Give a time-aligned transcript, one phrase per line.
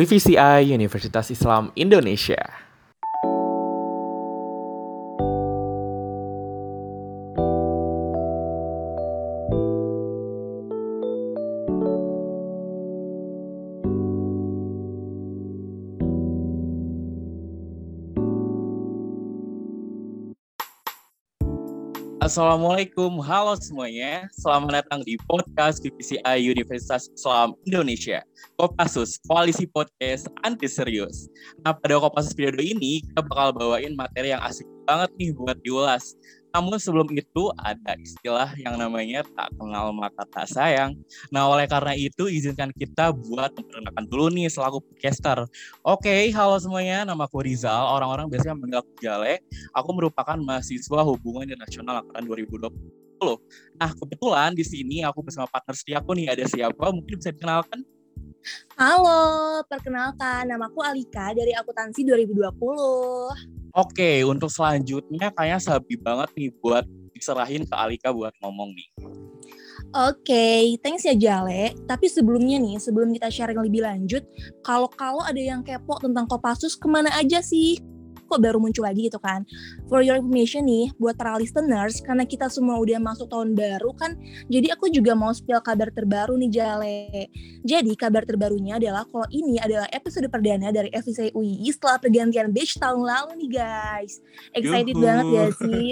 [0.00, 2.69] VVCI Universitas Islam Indonesia.
[22.30, 24.30] Assalamualaikum, halo semuanya.
[24.30, 28.22] Selamat datang di podcast VPCI Universitas Islam Indonesia.
[28.54, 31.26] Kopassus, Koalisi Podcast Anti Serius.
[31.66, 36.14] Nah, pada Kopassus periode ini, kita bakal bawain materi yang asik banget nih buat diulas.
[36.50, 40.98] Namun sebelum itu ada istilah yang namanya tak kenal maka tak sayang.
[41.30, 45.46] Nah oleh karena itu izinkan kita buat memperkenalkan dulu nih selaku podcaster.
[45.86, 47.86] Oke, halo semuanya, nama aku Rizal.
[47.94, 49.46] Orang-orang biasanya menganggap Jale.
[49.70, 53.38] Aku merupakan mahasiswa hubungan internasional angkatan 2020.
[53.78, 56.90] Nah kebetulan di sini aku bersama partner setiaku nih ada siapa?
[56.90, 57.86] Mungkin bisa dikenalkan?
[58.74, 63.59] Halo, perkenalkan nama aku Alika dari akuntansi 2020.
[63.70, 66.82] Oke, untuk selanjutnya kayaknya sabi banget nih buat
[67.14, 68.88] diserahin ke Alika buat ngomong nih.
[69.90, 71.74] Oke, okay, thanks ya Jale.
[71.86, 74.22] Tapi sebelumnya nih, sebelum kita sharing lebih lanjut,
[74.62, 77.78] kalau-kalau ada yang kepo tentang Kopassus, ke mana aja sih?
[78.30, 79.42] Kok baru muncul lagi gitu kan.
[79.90, 84.14] For your information nih, buat para listeners, karena kita semua udah masuk tahun baru kan,
[84.46, 87.26] jadi aku juga mau spill kabar terbaru nih Jale.
[87.66, 92.78] Jadi kabar terbarunya adalah kalau ini adalah episode perdana dari FVC UI setelah pergantian batch
[92.78, 94.22] tahun lalu nih guys.
[94.54, 95.04] Excited Yuhu.
[95.04, 95.88] banget ya sih?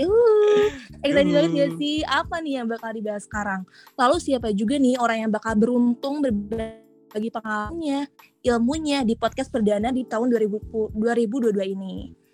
[1.02, 1.96] Excited banget ya sih?
[2.06, 3.66] Apa nih yang bakal dibahas sekarang?
[3.98, 8.08] Lalu siapa juga nih orang yang bakal beruntung berbagi pengalamannya,
[8.44, 12.27] ilmunya di podcast perdana di tahun 2000, 2022 ini.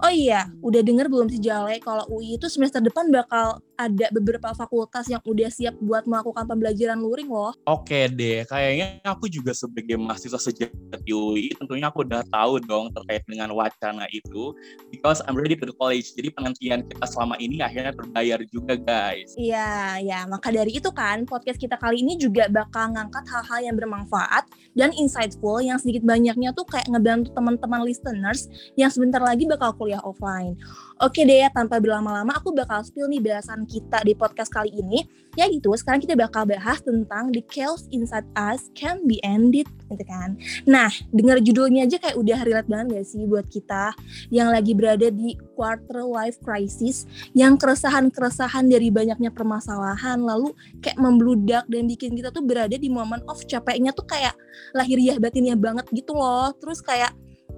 [0.00, 4.54] Oh iya, udah denger belum sih Jale kalau UI itu semester depan bakal ada beberapa
[4.54, 7.54] fakultas yang udah siap buat melakukan pembelajaran luring loh.
[7.66, 13.26] Oke deh, kayaknya aku juga sebagai mahasiswa sejati UI tentunya aku udah tahu dong terkait
[13.26, 14.54] dengan wacana itu
[14.94, 16.14] because I'm ready to the college.
[16.14, 19.34] Jadi penantian kita selama ini akhirnya terbayar juga guys.
[19.34, 23.76] Iya, ya maka dari itu kan podcast kita kali ini juga bakal ngangkat hal-hal yang
[23.78, 28.48] bermanfaat dan insightful yang sedikit banyaknya tuh kayak ngebantu teman-teman listeners
[28.78, 30.56] yang sebentar lagi bakal kuliah offline.
[31.02, 35.02] Oke deh ya, tanpa berlama-lama aku bakal spill nih bahasan kita di podcast kali ini,
[35.34, 40.38] yaitu sekarang kita bakal bahas tentang The Chaos Inside Us Can Be Ended, gitu kan.
[40.62, 43.98] Nah, dengar judulnya aja kayak udah relate banget gak sih buat kita
[44.30, 50.54] yang lagi berada di quarter life crisis, yang keresahan-keresahan dari banyaknya permasalahan, lalu
[50.86, 54.38] kayak membludak dan bikin kita tuh berada di momen of capeknya tuh kayak
[54.70, 56.54] lahiriah batinnya banget gitu loh.
[56.62, 57.10] Terus kayak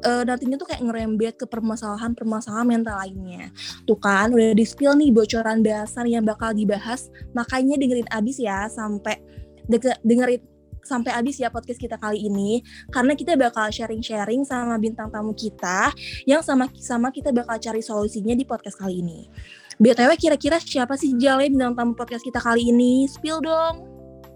[0.03, 3.55] uh, nantinya tuh kayak ngerembet ke permasalahan-permasalahan mental lainnya.
[3.87, 8.66] Tuh kan udah di spill nih bocoran dasar yang bakal dibahas, makanya dengerin abis ya
[8.66, 9.22] sampai
[10.03, 10.43] dengerin
[10.84, 12.60] sampai habis ya podcast kita kali ini
[12.93, 15.88] karena kita bakal sharing-sharing sama bintang tamu kita
[16.28, 19.26] yang sama sama kita bakal cari solusinya di podcast kali ini.
[19.75, 23.11] BTW kira-kira siapa sih Jale bintang tamu podcast kita kali ini?
[23.11, 23.94] Spill dong.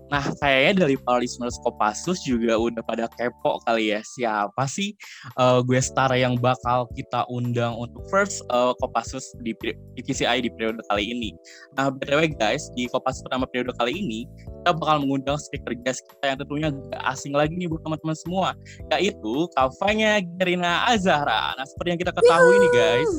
[0.09, 4.97] Nah, kayaknya dari para listeners Kopassus juga udah pada kepo kali ya siapa sih
[5.37, 9.53] uh, gue star yang bakal kita undang untuk first uh, Kopassus di
[10.01, 11.31] PCI di periode kali ini.
[11.77, 14.25] Nah, btw guys, di Kopassus pertama periode kali ini
[14.65, 18.49] kita bakal mengundang speaker guest kita yang tentunya gak asing lagi nih buat teman-teman semua,
[18.97, 21.57] yaitu kafanya Gerina Azahra.
[21.57, 23.13] Nah, seperti yang kita ketahui nih guys.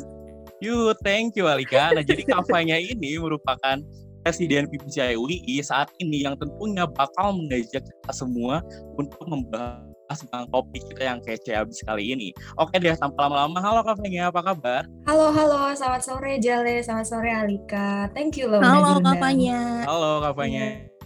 [0.59, 1.95] You, thank you Alika.
[1.95, 3.79] Nah, jadi kafanya ini merupakan
[4.29, 8.61] Presiden PPCI UI saat ini yang tentunya bakal mengajak kita semua
[8.93, 12.29] untuk membahas tentang topik kita yang kece abis kali ini.
[12.61, 14.85] Oke deh, tanpa lama-lama, halo Kak Fenya, apa kabar?
[15.09, 18.13] Halo, halo, selamat sore Jale, selamat sore Alika.
[18.13, 18.61] Thank you loh.
[18.61, 19.89] Halo Kak Fenya.
[19.89, 20.37] Halo Kak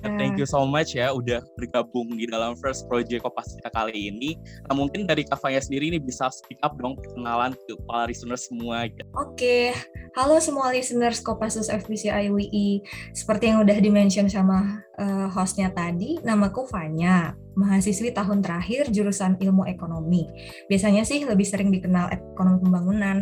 [0.04, 0.20] Fenya.
[0.20, 4.36] Thank you so much ya udah bergabung di dalam first project Kopastika kali ini.
[4.68, 8.92] Nah, mungkin dari Kavanya sendiri ini bisa speak up dong kenalan ke para listeners semua.
[8.92, 9.08] Gitu.
[9.16, 9.72] Oke,
[10.20, 12.84] halo semua listeners Kopassus FBC IWI.
[13.16, 19.66] Seperti yang udah dimention sama uh, hostnya tadi, namaku Fanya, mahasiswi tahun terakhir jurusan ilmu
[19.70, 20.30] ekonomi.
[20.70, 23.18] Biasanya sih lebih sering dikenal ekonomi pembangunan.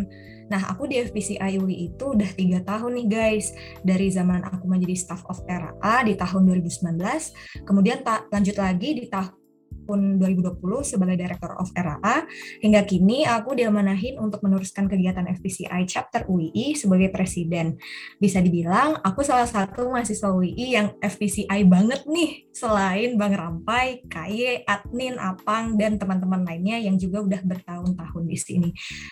[0.51, 3.56] Nah, aku di FPC UI itu udah tiga tahun nih guys.
[3.88, 9.07] Dari zaman aku menjadi staff of RA di tahun 2019, kemudian tak lanjut lagi di
[9.07, 9.41] tahun
[9.86, 12.25] tahun 2020 sebagai Director of RAA,
[12.62, 17.75] hingga kini aku diamanahin untuk meneruskan kegiatan FPCI Chapter UII sebagai Presiden.
[18.22, 24.63] Bisa dibilang, aku salah satu mahasiswa UII yang FPCI banget nih, selain Bang Rampai, Kaye,
[24.66, 28.69] Adnin, Apang, dan teman-teman lainnya yang juga udah bertahun-tahun di sini.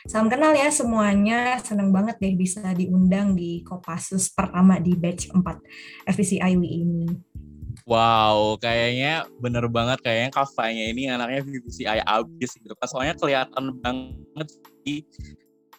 [0.07, 5.43] Salam kenal ya semuanya, senang banget deh bisa diundang di Kopassus pertama di batch 4
[6.07, 7.28] FPCI UII ini.
[7.87, 12.87] Wow, kayaknya bener banget kayaknya kafanya ini anaknya VVCI abis gitu kan.
[12.89, 14.47] Soalnya kelihatan banget
[14.83, 15.05] sih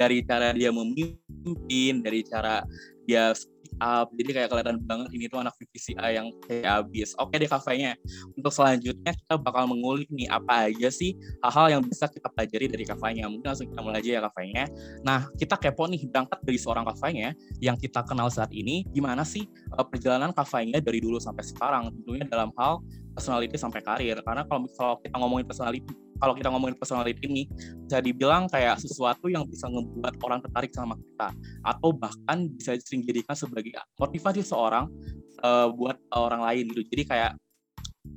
[0.00, 2.64] dari cara dia memimpin, dari cara
[3.04, 3.36] dia
[3.80, 4.12] up.
[4.14, 7.96] Jadi kayak kelihatan banget ini tuh anak VVCI yang kayak abis oke deh kafenya.
[8.36, 12.84] Untuk selanjutnya kita bakal mengulik nih apa aja sih hal-hal yang bisa kita pelajari dari
[12.84, 13.24] kafenya.
[13.26, 14.64] Mungkin langsung kita mulai aja ya kafenya.
[15.02, 19.48] Nah kita kepo nih berangkat dari seorang kafenya yang kita kenal saat ini gimana sih
[19.74, 21.90] uh, perjalanan kafenya dari dulu sampai sekarang?
[22.00, 22.84] Tentunya dalam hal
[23.16, 24.20] personality sampai karir.
[24.22, 27.48] Karena kalau kalau kita ngomongin personality kalau kita ngomongin personality ini
[27.88, 31.28] bisa dibilang kayak sesuatu yang bisa membuat orang tertarik sama kita.
[31.64, 34.86] Atau bahkan bisa sering dijadikan sebagai motivasi seorang
[35.40, 36.84] uh, buat orang lain gitu.
[36.92, 37.32] Jadi kayak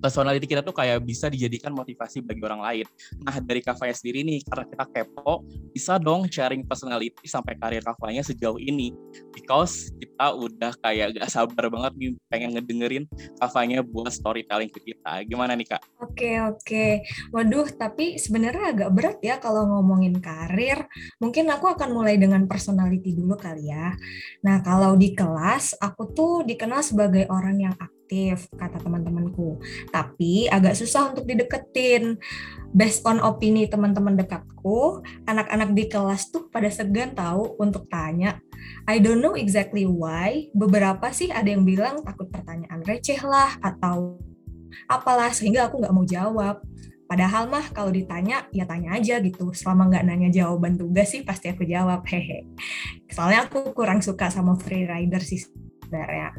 [0.04, 2.86] personality kita tuh kayak bisa dijadikan motivasi bagi orang lain.
[3.24, 8.24] Nah dari Kavanya sendiri nih, karena kita kepo, bisa dong sharing personality sampai karir Kavanya
[8.24, 8.96] sejauh ini.
[9.32, 13.04] Because kita udah kayak gak sabar banget nih pengen ngedengerin
[13.40, 15.24] Kavanya buat storytelling ke kita.
[15.28, 15.82] Gimana nih Kak?
[16.04, 16.88] Oke, oke.
[17.32, 20.88] Waduh, tapi sebenarnya agak berat ya kalau ngomongin karir.
[21.20, 23.96] Mungkin aku akan mulai dengan personality dulu kali ya.
[24.44, 28.03] Nah, kalau di kelas, aku tuh dikenal sebagai orang yang aktif
[28.58, 29.60] kata teman-temanku.
[29.90, 32.18] Tapi agak susah untuk dideketin.
[32.74, 38.42] Based on opini teman-teman dekatku anak-anak di kelas tuh pada segan tahu untuk tanya.
[38.90, 40.50] I don't know exactly why.
[40.58, 44.18] Beberapa sih ada yang bilang takut pertanyaan receh lah atau
[44.90, 46.66] apalah sehingga aku nggak mau jawab.
[47.04, 49.54] Padahal mah kalau ditanya ya tanya aja gitu.
[49.54, 52.50] Selama nggak nanya jawaban tugas sih pasti aku jawab hehe.
[53.14, 55.46] Soalnya aku kurang suka sama free rider sih
[55.94, 56.34] sebenarnya.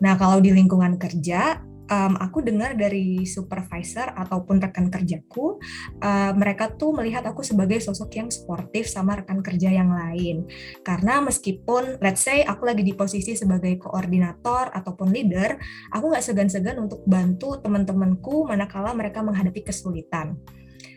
[0.00, 1.60] Nah, kalau di lingkungan kerja,
[1.92, 5.60] um, aku dengar dari supervisor ataupun rekan kerjaku,
[6.00, 10.48] uh, mereka tuh melihat aku sebagai sosok yang sportif sama rekan kerja yang lain.
[10.80, 15.60] Karena meskipun, let's say aku lagi di posisi sebagai koordinator ataupun leader,
[15.92, 20.40] aku nggak segan-segan untuk bantu teman-temanku manakala mereka menghadapi kesulitan.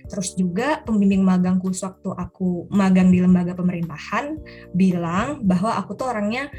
[0.09, 4.41] Terus juga pembimbing magangku sewaktu aku magang di lembaga pemerintahan
[4.73, 6.49] bilang bahwa aku tuh orangnya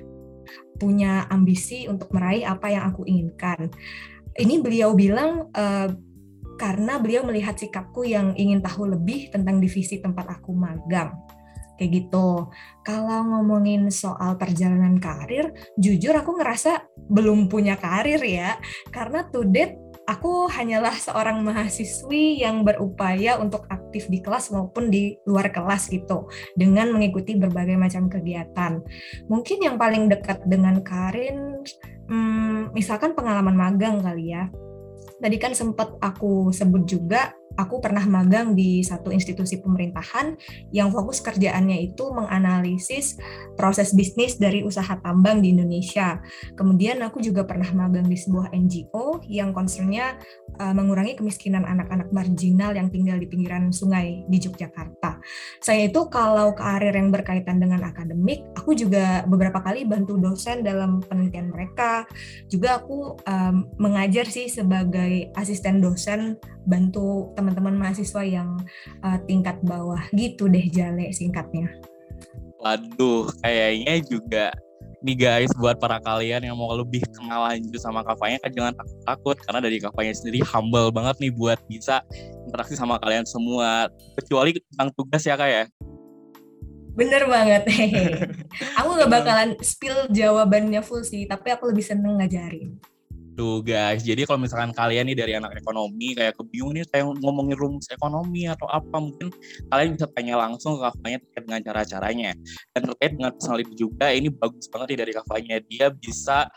[0.81, 3.69] punya ambisi untuk meraih apa yang aku inginkan.
[4.37, 5.89] Ini beliau bilang uh,
[6.61, 11.17] karena beliau melihat sikapku yang ingin tahu lebih tentang divisi tempat aku magang.
[11.81, 12.53] Kayak gitu.
[12.85, 15.49] Kalau ngomongin soal perjalanan karir,
[15.81, 18.61] jujur aku ngerasa belum punya karir ya.
[18.93, 25.15] Karena to date aku hanyalah seorang mahasiswi yang berupaya untuk aktif di kelas maupun di
[25.23, 26.27] luar kelas gitu
[26.59, 28.83] dengan mengikuti berbagai macam kegiatan.
[29.31, 31.63] Mungkin yang paling dekat dengan Karin,
[32.11, 34.51] hmm, misalkan pengalaman magang kali ya.
[35.23, 40.37] Tadi kan sempat aku sebut juga aku pernah magang di satu institusi pemerintahan
[40.71, 43.19] yang fokus kerjaannya itu menganalisis
[43.59, 46.21] proses bisnis dari usaha tambang di Indonesia.
[46.55, 50.19] Kemudian aku juga pernah magang di sebuah NGO yang concernnya
[50.61, 55.21] uh, mengurangi kemiskinan anak-anak marginal yang tinggal di pinggiran sungai di Yogyakarta.
[55.61, 61.05] Saya itu kalau karir yang berkaitan dengan akademik, aku juga beberapa kali bantu dosen dalam
[61.05, 62.09] penelitian mereka.
[62.49, 68.61] Juga aku um, mengajar sih sebagai asisten dosen bantu teman-teman mahasiswa yang
[69.01, 71.73] uh, tingkat bawah gitu deh Jale singkatnya.
[72.61, 74.53] Waduh, kayaknya juga
[75.01, 79.01] nih guys buat para kalian yang mau lebih kenal lanjut sama kafanya kan jangan takut,
[79.09, 79.37] takut.
[79.41, 82.05] Karena dari kafanya sendiri humble banget nih buat bisa
[82.45, 83.89] interaksi sama kalian semua.
[84.21, 85.65] Kecuali tentang tugas ya kak ya.
[86.93, 87.65] Bener banget.
[88.85, 92.77] Aku gak bakalan spill jawabannya full sih tapi aku lebih seneng ngajarin
[93.39, 97.57] Tuh guys, jadi kalau misalkan kalian nih dari anak ekonomi kayak kebingung nih kayak ngomongin
[97.57, 99.31] rumus ekonomi atau apa mungkin
[99.71, 102.31] kalian bisa tanya langsung ke kafanya terkait dengan cara-caranya.
[102.75, 106.51] Dan terkait dengan personality juga ini bagus banget nih dari kafanya dia bisa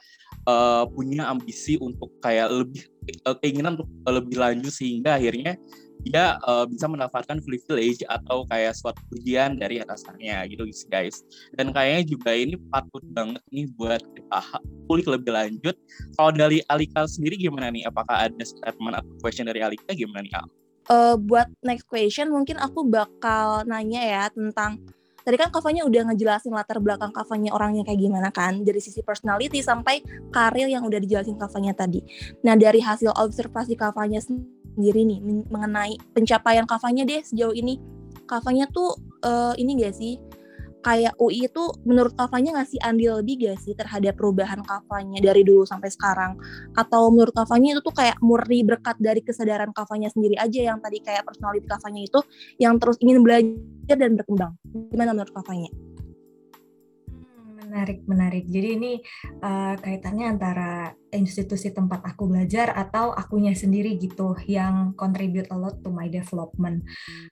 [0.50, 2.84] uh, punya ambisi untuk kayak lebih
[3.28, 5.56] uh, keinginan untuk lebih lanjut sehingga akhirnya
[6.04, 11.24] dia uh, bisa mendapatkan privilege atau kayak suatu ujian dari atasannya gitu guys
[11.56, 14.40] dan kayaknya juga ini patut banget nih buat kita
[14.92, 15.76] kulik lebih lanjut
[16.20, 20.34] kalau dari Alika sendiri gimana nih apakah ada statement atau question dari Alika gimana nih
[20.36, 20.48] Al?
[20.92, 24.84] Uh, buat next question mungkin aku bakal nanya ya tentang
[25.24, 29.64] tadi kan kafanya udah ngejelasin latar belakang kafanya orangnya kayak gimana kan dari sisi personality
[29.64, 30.04] sampai
[30.36, 32.04] karir yang udah dijelasin kafanya tadi.
[32.44, 37.78] Nah dari hasil observasi kafanya sendiri nih mengenai pencapaian kafanya deh sejauh ini.
[38.24, 40.16] Kafanya tuh uh, ini gak sih
[40.84, 45.64] kayak UI itu menurut kafanya ngasih andil lebih gak sih terhadap perubahan kafanya dari dulu
[45.64, 46.36] sampai sekarang
[46.76, 51.00] atau menurut kafanya itu tuh kayak murni berkat dari kesadaran kafanya sendiri aja yang tadi
[51.00, 52.20] kayak personality kafanya itu
[52.60, 54.54] yang terus ingin belajar dan berkembang
[54.92, 55.72] gimana menurut kafanya?
[57.64, 58.46] Menarik, menarik.
[58.52, 58.94] Jadi ini
[59.40, 65.80] uh, kaitannya antara institusi tempat aku belajar atau akunya sendiri gitu yang contribute a lot
[65.80, 66.84] to my development.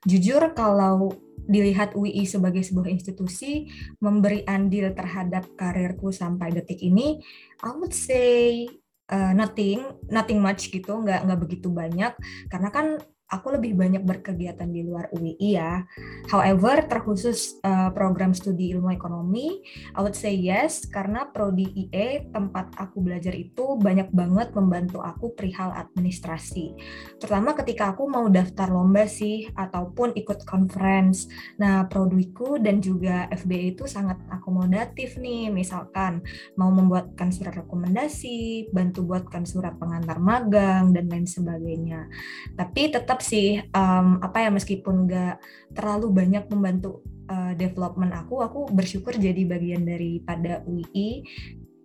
[0.08, 1.12] Jujur kalau
[1.52, 3.68] dilihat UI sebagai sebuah institusi
[4.00, 7.20] memberi andil terhadap karirku sampai detik ini,
[7.60, 8.72] I would say
[9.12, 12.16] uh, nothing, nothing much gitu, nggak nggak begitu banyak
[12.48, 12.88] karena kan
[13.32, 15.88] aku lebih banyak berkegiatan di luar UII ya.
[16.28, 19.64] However, terkhusus uh, program studi ilmu ekonomi,
[19.96, 25.32] I would say yes karena prodi IE tempat aku belajar itu banyak banget membantu aku
[25.32, 26.76] perihal administrasi.
[27.24, 31.32] Terutama ketika aku mau daftar lomba sih ataupun ikut conference.
[31.56, 35.48] Nah, prodiku dan juga FBA itu sangat akomodatif nih.
[35.48, 36.20] Misalkan
[36.60, 42.12] mau membuatkan surat rekomendasi, bantu buatkan surat pengantar magang dan lain sebagainya.
[42.60, 45.36] Tapi tetap sih um, apa ya meskipun nggak
[45.78, 51.24] terlalu banyak membantu uh, development aku, aku bersyukur jadi bagian daripada UI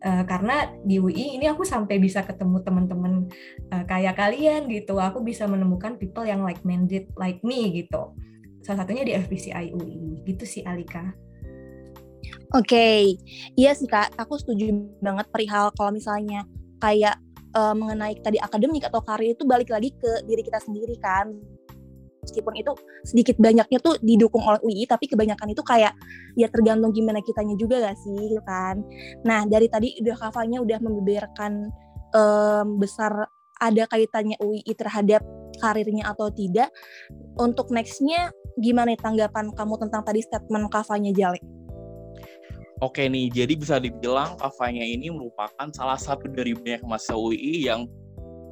[0.02, 3.30] uh, karena di UI ini aku sampai bisa ketemu teman-teman
[3.70, 4.98] uh, kayak kalian gitu.
[4.98, 8.12] Aku bisa menemukan people yang like minded like me gitu.
[8.66, 11.14] Salah satunya di FPCI UI gitu sih Alika.
[12.54, 13.02] Oke, okay.
[13.58, 14.70] iya sih kak, aku setuju
[15.02, 16.46] banget perihal kalau misalnya
[16.78, 17.18] kayak
[17.56, 21.32] uh, mengenai tadi akademik atau karir itu balik lagi ke diri kita sendiri kan
[22.26, 22.74] meskipun itu
[23.06, 25.94] sedikit banyaknya tuh didukung oleh UI tapi kebanyakan itu kayak
[26.34, 28.82] ya tergantung gimana kitanya juga gak sih gitu kan
[29.22, 31.70] nah dari tadi udah kafanya udah membeberkan
[32.12, 35.24] um, besar ada kaitannya UI terhadap
[35.62, 36.68] karirnya atau tidak
[37.40, 41.40] untuk nextnya gimana tanggapan kamu tentang tadi statement kafanya Jale?
[42.84, 47.88] Oke nih, jadi bisa dibilang kafanya ini merupakan salah satu dari banyak masa UI yang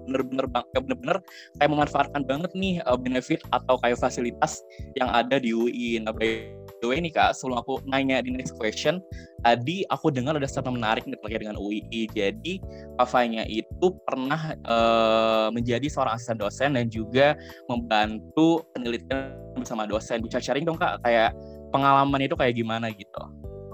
[0.05, 1.19] bener-bener bener-bener
[1.61, 4.65] kayak memanfaatkan banget nih uh, benefit atau kayak fasilitas
[4.97, 6.01] yang ada di UI.
[6.01, 6.49] Nah, by
[6.81, 9.01] the way nih Kak, sebelum aku nanya di next question,
[9.45, 12.09] tadi aku dengar ada satu menarik nih terkait dengan UI.
[12.13, 12.61] Jadi
[13.01, 17.37] Kafanya itu pernah uh, menjadi seorang asisten dosen dan juga
[17.69, 20.25] membantu penelitian bersama dosen.
[20.25, 21.37] Bisa sharing dong Kak, kayak
[21.73, 23.25] pengalaman itu kayak gimana gitu?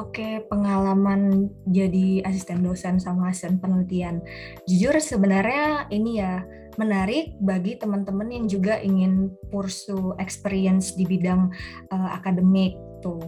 [0.00, 4.24] Oke, pengalaman jadi asisten dosen sama asisten penelitian.
[4.64, 6.40] Jujur sebenarnya ini ya
[6.80, 11.52] menarik bagi teman-teman yang juga ingin pursue experience di bidang
[11.92, 13.20] uh, akademik tuh.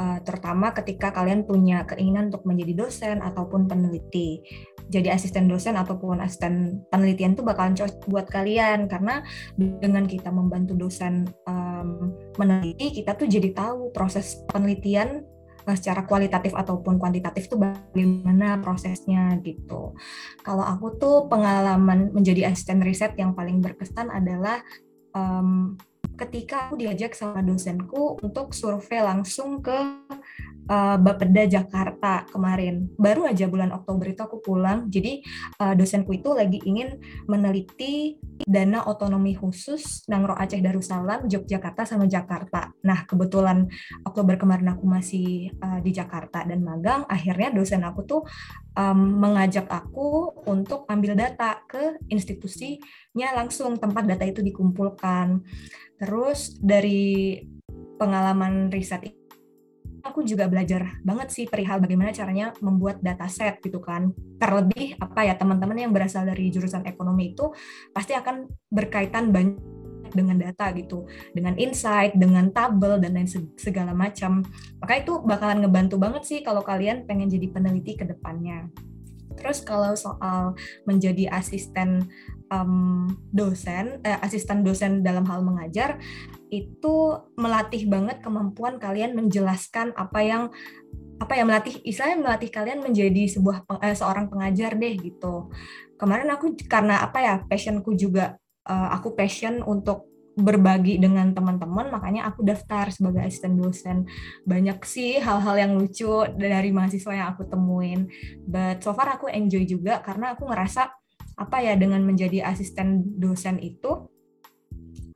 [0.00, 4.40] Uh, terutama ketika kalian punya keinginan untuk menjadi dosen ataupun peneliti.
[4.88, 9.20] Jadi asisten dosen ataupun asisten penelitian itu bakalan cocok buat kalian karena
[9.56, 15.35] dengan kita membantu dosen um, meneliti, kita tuh jadi tahu proses penelitian
[15.74, 19.96] secara kualitatif ataupun kuantitatif tuh bagaimana prosesnya gitu.
[20.46, 24.62] Kalau aku tuh pengalaman menjadi asisten riset yang paling berkesan adalah
[25.16, 25.74] um,
[26.14, 30.06] ketika aku diajak sama dosenku untuk survei langsung ke
[30.68, 32.90] uh, Bapeda Jakarta kemarin.
[32.98, 34.86] Baru aja bulan Oktober itu aku pulang.
[34.90, 35.22] Jadi
[35.62, 42.70] uh, dosenku itu lagi ingin meneliti dana otonomi khusus Nangro Aceh Darussalam, Yogyakarta sama Jakarta.
[42.84, 43.66] Nah, kebetulan
[44.04, 48.22] Oktober kemarin aku masih uh, di Jakarta dan magang, akhirnya dosen aku tuh
[48.76, 55.40] um, mengajak aku untuk ambil data ke institusinya langsung tempat data itu dikumpulkan.
[55.96, 57.40] Terus dari
[57.96, 59.15] pengalaman riset
[60.08, 64.14] aku juga belajar banget sih perihal bagaimana caranya membuat dataset gitu kan.
[64.38, 67.50] Terlebih apa ya teman-teman yang berasal dari jurusan ekonomi itu
[67.90, 69.58] pasti akan berkaitan banyak
[70.14, 74.40] dengan data gitu, dengan insight, dengan tabel dan lain segala macam.
[74.78, 78.70] Maka itu bakalan ngebantu banget sih kalau kalian pengen jadi peneliti ke depannya.
[79.36, 80.56] Terus kalau soal
[80.88, 82.08] menjadi asisten
[82.48, 86.00] um, dosen, eh, asisten dosen dalam hal mengajar,
[86.50, 86.96] itu
[87.36, 90.42] melatih banget kemampuan kalian menjelaskan apa yang
[91.16, 95.52] apa ya melatih istilahnya melatih kalian menjadi sebuah eh, seorang pengajar deh gitu.
[95.96, 98.36] Kemarin aku karena apa ya passionku juga
[98.68, 104.04] uh, aku passion untuk berbagi dengan teman-teman makanya aku daftar sebagai asisten dosen
[104.44, 108.04] banyak sih hal-hal yang lucu dari mahasiswa yang aku temuin
[108.44, 110.92] but so far aku enjoy juga karena aku ngerasa
[111.36, 114.08] apa ya dengan menjadi asisten dosen itu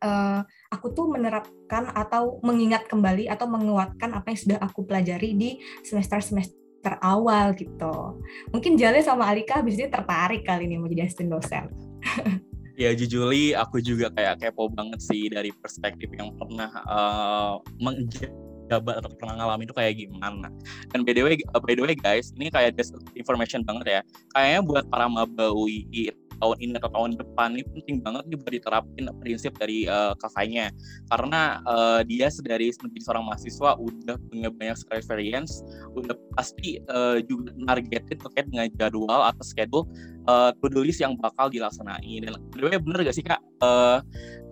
[0.05, 0.41] uh,
[0.73, 5.51] aku tuh menerapkan atau mengingat kembali atau menguatkan apa yang sudah aku pelajari di
[5.85, 8.21] semester-semester awal gitu.
[8.53, 11.69] Mungkin Jale sama Alika habis tertarik kali ini mau jadi asisten dosen.
[12.77, 19.11] ya jujuli aku juga kayak kepo banget sih dari perspektif yang pernah uh, menjabat atau
[19.19, 20.49] pernah ngalamin itu kayak gimana.
[20.95, 22.79] Dan by the way, by the way guys, ini kayak
[23.19, 24.01] information banget ya.
[24.37, 28.53] Kayaknya buat para maba UI tahun ini atau tahun depan ini penting banget nih buat
[28.53, 30.73] diterapin prinsip dari uh, kakaknya
[31.13, 35.63] karena uh, dia dari menjadi seorang mahasiswa udah punya banyak experience
[35.95, 39.85] udah pasti uh, juga nargetin terkait dengan jadwal atau schedule
[40.31, 42.25] uh, to do list yang bakal dilaksanain.
[42.25, 42.37] Dan
[42.81, 43.41] bener gak sih kak?
[43.61, 44.01] Uh,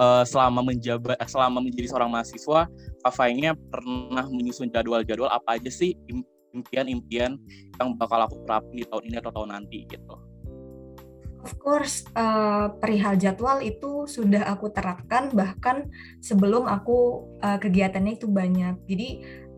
[0.02, 2.68] uh, selama menjabat selama menjadi seorang mahasiswa
[3.04, 5.96] kakaknya pernah menyusun jadwal-jadwal apa aja sih
[6.52, 7.36] impian-impian
[7.78, 10.27] yang bakal aku terapin di tahun ini atau tahun nanti gitu.
[11.38, 15.86] Of course, uh, perihal jadwal itu sudah aku terapkan bahkan
[16.18, 18.74] sebelum aku uh, kegiatannya itu banyak.
[18.90, 19.08] Jadi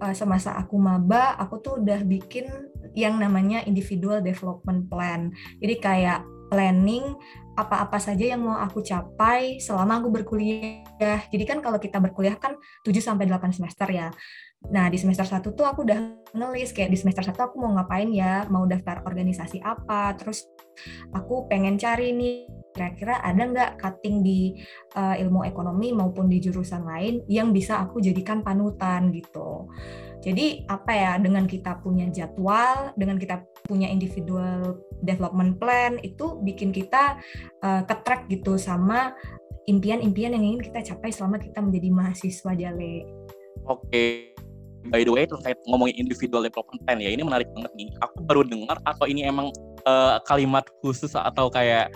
[0.00, 2.46] uh, semasa aku maba, aku tuh udah bikin
[2.92, 5.32] yang namanya individual development plan.
[5.62, 6.20] Jadi kayak
[6.50, 7.14] planning
[7.54, 11.20] apa-apa saja yang mau aku capai selama aku berkuliah.
[11.28, 14.08] Jadi kan kalau kita berkuliah kan 7 sampai 8 semester ya.
[14.68, 15.98] Nah, di semester 1 tuh aku udah
[16.36, 20.44] nulis kayak di semester 1 aku mau ngapain ya, mau daftar organisasi apa, terus
[21.16, 24.54] aku pengen cari nih kira-kira ada nggak cutting di
[24.94, 29.66] uh, ilmu ekonomi maupun di jurusan lain yang bisa aku jadikan panutan gitu.
[30.20, 36.70] Jadi apa ya dengan kita punya jadwal, dengan kita punya individual development plan itu bikin
[36.70, 37.16] kita
[37.64, 39.16] uh, ketrack gitu sama
[39.64, 43.08] impian-impian yang ingin kita capai selama kita menjadi mahasiswa Jale.
[43.68, 44.29] Oke,
[44.88, 47.88] by the way terkait ngomongin individual development plan ya ini menarik banget nih.
[48.00, 49.52] Aku baru dengar atau ini emang
[49.84, 51.92] uh, kalimat khusus atau kayak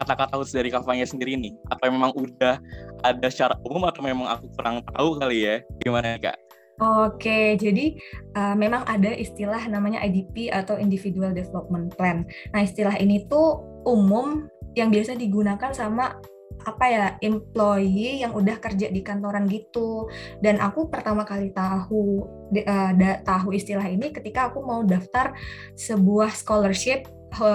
[0.00, 1.52] kata-kata khusus dari kafanya sendiri nih?
[1.72, 2.60] Atau memang udah
[3.04, 5.56] ada secara umum atau memang aku kurang tahu kali ya?
[5.80, 6.36] Gimana kak?
[6.80, 7.92] Oke, jadi
[8.32, 12.24] uh, memang ada istilah namanya IDP atau Individual Development Plan.
[12.56, 16.16] Nah, istilah ini tuh umum yang biasa digunakan sama
[16.64, 20.08] apa ya employee yang udah kerja di kantoran gitu.
[20.40, 25.32] Dan aku pertama kali tahu uh, da, tahu istilah ini ketika aku mau daftar
[25.76, 27.08] sebuah scholarship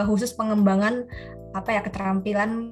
[0.07, 1.03] khusus pengembangan
[1.51, 2.71] apa ya keterampilan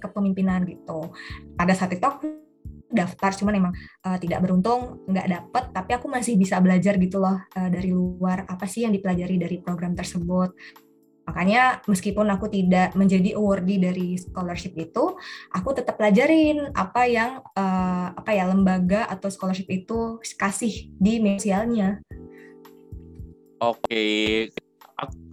[0.00, 1.12] kepemimpinan gitu.
[1.56, 2.48] Pada saat itu aku
[2.88, 3.74] daftar cuman emang
[4.08, 8.48] uh, tidak beruntung nggak dapet tapi aku masih bisa belajar gitu loh uh, dari luar.
[8.48, 10.52] Apa sih yang dipelajari dari program tersebut
[11.28, 15.20] Makanya meskipun aku tidak menjadi awardee dari scholarship itu,
[15.52, 22.00] aku tetap pelajarin apa yang uh, apa ya lembaga atau scholarship itu kasih di sosialnya.
[23.60, 24.48] Oke,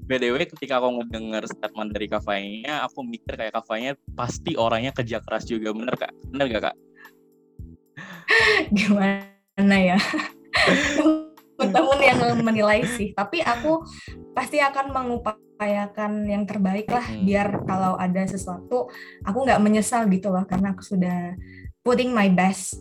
[0.06, 5.50] BDW ketika aku ngedenger statement dari kafanya, aku mikir kayak kafanya pasti orangnya kerja keras
[5.50, 6.14] juga, bener kak?
[6.30, 6.76] Bener gak kak?
[8.78, 9.98] Gimana ya?
[11.56, 13.84] teman-teman yang menilai sih tapi aku
[14.36, 17.24] pasti akan mengupayakan yang terbaik lah hmm.
[17.24, 18.92] biar kalau ada sesuatu
[19.24, 21.34] aku nggak menyesal gitu loh karena aku sudah
[21.82, 22.76] putting my best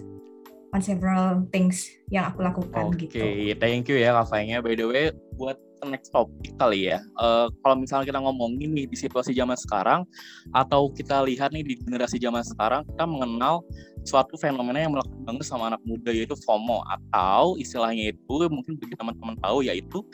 [0.75, 3.23] on several things yang aku lakukan okay, gitu.
[3.23, 4.59] Oke, thank you ya Kafanya.
[4.59, 5.55] By the way, buat
[5.89, 7.01] next topic kali ya.
[7.21, 10.05] Uh, kalau misalnya kita ngomongin nih di situasi zaman sekarang
[10.53, 13.65] atau kita lihat nih di generasi zaman sekarang, kita mengenal
[14.05, 18.95] suatu fenomena yang melekat banget sama anak muda yaitu FOMO atau istilahnya itu mungkin bagi
[18.95, 20.05] teman-teman tahu yaitu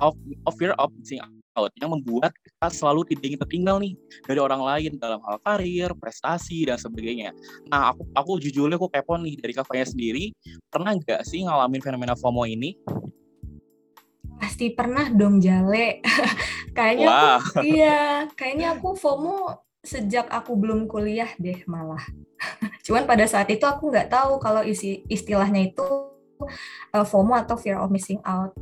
[0.00, 0.16] of,
[0.48, 1.20] of fear of missing
[1.56, 3.96] out yang membuat kita selalu tidak ingin tertinggal nih
[4.28, 7.32] dari orang lain dalam hal karir, prestasi dan sebagainya.
[7.72, 10.36] Nah, aku aku jujurnya aku kepo nih dari kafanya sendiri,
[10.68, 12.76] pernah nggak sih ngalamin fenomena FOMO ini?
[14.36, 16.04] Pasti pernah dong Jale.
[16.76, 17.40] kayaknya wow.
[17.40, 22.02] aku, iya, kayaknya aku FOMO sejak aku belum kuliah deh malah.
[22.84, 25.86] Cuman pada saat itu aku nggak tahu kalau isi istilahnya itu
[26.92, 28.52] uh, FOMO atau fear of missing out.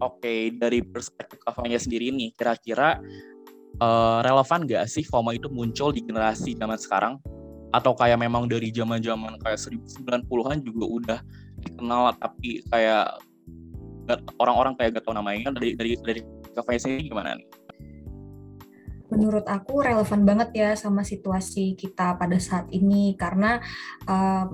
[0.00, 2.96] Oke, dari perspektif kafanya sendiri nih, kira-kira
[3.84, 7.14] uh, relevan nggak sih FOMO itu muncul di generasi zaman sekarang?
[7.70, 11.18] Atau kayak memang dari zaman-zaman kayak 1990-an juga udah
[11.60, 13.20] dikenal tapi kayak
[14.40, 16.20] orang-orang kayak gak tau namanya dari dari dari
[16.56, 17.46] kafanya sendiri gimana nih?
[19.10, 23.58] menurut aku relevan banget ya sama situasi kita pada saat ini karena
[24.06, 24.46] uh,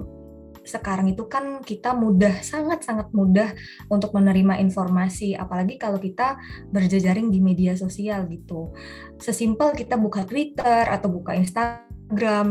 [0.66, 3.54] sekarang itu kan kita mudah sangat-sangat mudah
[3.86, 6.42] untuk menerima informasi apalagi kalau kita
[6.74, 8.74] berjejaring di media sosial gitu.
[9.22, 11.86] Sesimpel kita buka Twitter atau buka Instagram,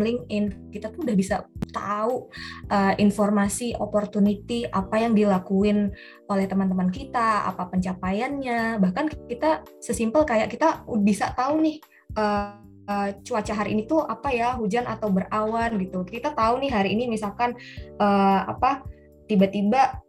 [0.04, 2.28] LinkedIn, kita tuh udah bisa tahu
[2.68, 5.96] uh, informasi opportunity apa yang dilakuin
[6.28, 8.84] oleh teman-teman kita, apa pencapaiannya.
[8.84, 11.78] Bahkan kita sesimpel kayak kita bisa tahu nih
[12.20, 16.04] uh, uh, cuaca hari ini tuh apa ya hujan atau berawan gitu.
[16.04, 17.56] Kita tahu nih hari ini misalkan
[18.00, 18.84] uh, apa
[19.26, 20.04] tiba-tiba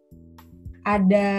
[0.86, 1.30] ada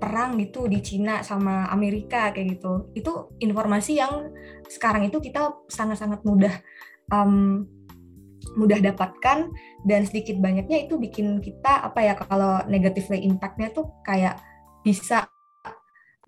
[0.00, 2.92] perang gitu di Cina sama Amerika kayak gitu.
[2.92, 4.28] Itu informasi yang
[4.68, 6.52] sekarang itu kita sangat-sangat mudah
[7.12, 7.64] um,
[8.54, 9.50] mudah dapatkan
[9.88, 14.38] dan sedikit banyaknya itu bikin kita apa ya kalau negatively impactnya tuh kayak
[14.84, 15.24] bisa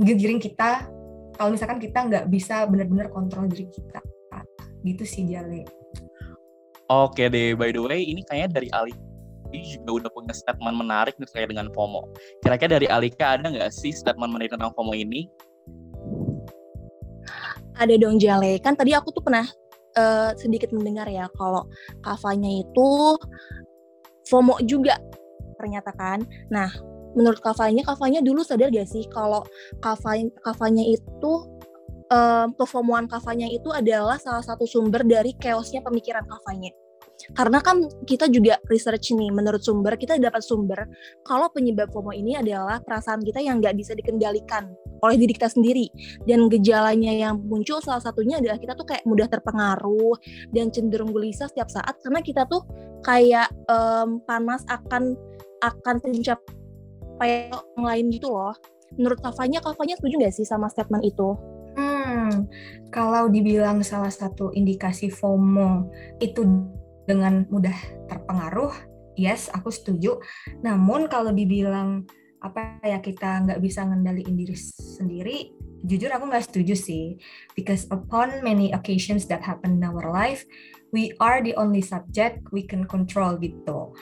[0.00, 0.88] ngegiring kita
[1.36, 4.00] kalau misalkan kita nggak bisa benar-benar kontrol diri kita
[4.86, 5.66] gitu sih Jale.
[6.86, 8.94] Oke deh, by the way, ini kayaknya dari Ali
[9.50, 12.06] juga udah punya statement menarik nih terkait dengan FOMO.
[12.44, 15.26] Kira-kira dari Alika ada nggak sih statement menarik tentang FOMO ini?
[17.74, 18.62] Ada dong Jale.
[18.62, 19.44] Kan tadi aku tuh pernah
[19.96, 21.66] uh, sedikit mendengar ya kalau
[22.04, 23.18] kafanya itu
[24.28, 25.00] FOMO juga
[25.56, 26.22] ternyata kan.
[26.52, 26.68] Nah,
[27.16, 29.42] menurut kafanya, kafanya dulu sadar gak sih kalau
[29.80, 31.32] kafanya, kafanya itu
[32.12, 36.70] um, kefomoan kafanya itu adalah salah satu sumber dari chaosnya pemikiran kafanya.
[37.33, 40.87] Karena kan kita juga research nih, menurut sumber kita dapat sumber
[41.24, 44.68] kalau penyebab FOMO ini adalah perasaan kita yang nggak bisa dikendalikan
[45.05, 45.92] oleh diri kita sendiri
[46.24, 50.16] dan gejalanya yang muncul salah satunya adalah kita tuh kayak mudah terpengaruh
[50.57, 52.64] dan cenderung gelisah setiap saat karena kita tuh
[53.05, 55.14] kayak um, panas akan
[55.61, 58.52] akan pencapaian yang lain gitu loh.
[58.96, 61.35] Menurut Kavanya, Kavanya setuju nggak sih sama statement itu?
[61.76, 62.48] Hmm,
[62.88, 66.40] kalau dibilang salah satu indikasi FOMO itu
[67.06, 67.74] dengan mudah
[68.10, 68.74] terpengaruh,
[69.16, 70.20] yes, aku setuju.
[70.60, 72.04] Namun kalau dibilang
[72.44, 74.56] apa ya kita nggak bisa ngendaliin diri
[74.98, 75.36] sendiri,
[75.82, 77.16] jujur aku nggak setuju sih.
[77.56, 80.44] Because upon many occasions that happen in our life,
[80.92, 83.96] we are the only subject we can control gitu.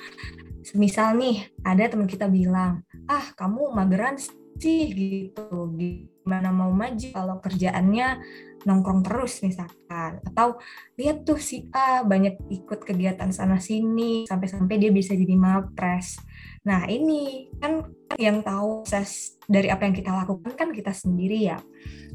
[0.74, 4.16] Misal nih, ada teman kita bilang, ah kamu mageran
[4.58, 5.74] sih gitu.
[5.76, 8.20] Gimana mau maju kalau kerjaannya
[8.64, 10.20] nongkrong terus misalkan?
[10.24, 10.58] Atau
[10.96, 16.18] lihat tuh si A banyak ikut kegiatan sana sini sampai-sampai dia bisa jadi mapres
[16.64, 17.84] nah ini kan
[18.16, 21.60] yang tahu ses dari apa yang kita lakukan kan kita sendiri ya.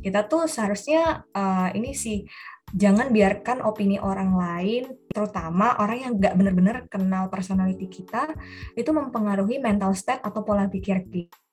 [0.02, 2.26] Kita tuh seharusnya uh, ini sih
[2.74, 8.34] jangan biarkan opini orang lain, terutama orang yang nggak benar-benar kenal personality kita,
[8.74, 11.49] itu mempengaruhi mental state atau pola pikir kita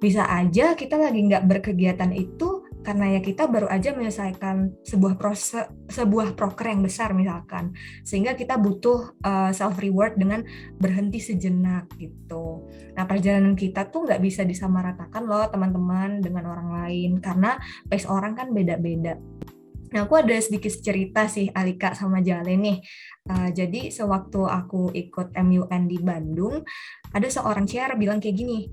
[0.00, 5.68] bisa aja kita lagi nggak berkegiatan itu karena ya kita baru aja menyelesaikan sebuah proses
[5.92, 7.76] sebuah proker yang besar misalkan.
[8.00, 10.40] Sehingga kita butuh uh, eh, self reward dengan
[10.80, 12.64] berhenti sejenak gitu.
[12.96, 18.32] Nah perjalanan kita tuh nggak bisa disamaratakan loh teman-teman dengan orang lain karena pace orang
[18.32, 19.20] kan beda-beda.
[19.90, 22.78] Nah, aku ada sedikit cerita sih Alika sama Jale nih.
[23.26, 26.62] Uh, jadi sewaktu aku ikut MUN di Bandung,
[27.10, 28.70] ada seorang chair bilang kayak gini,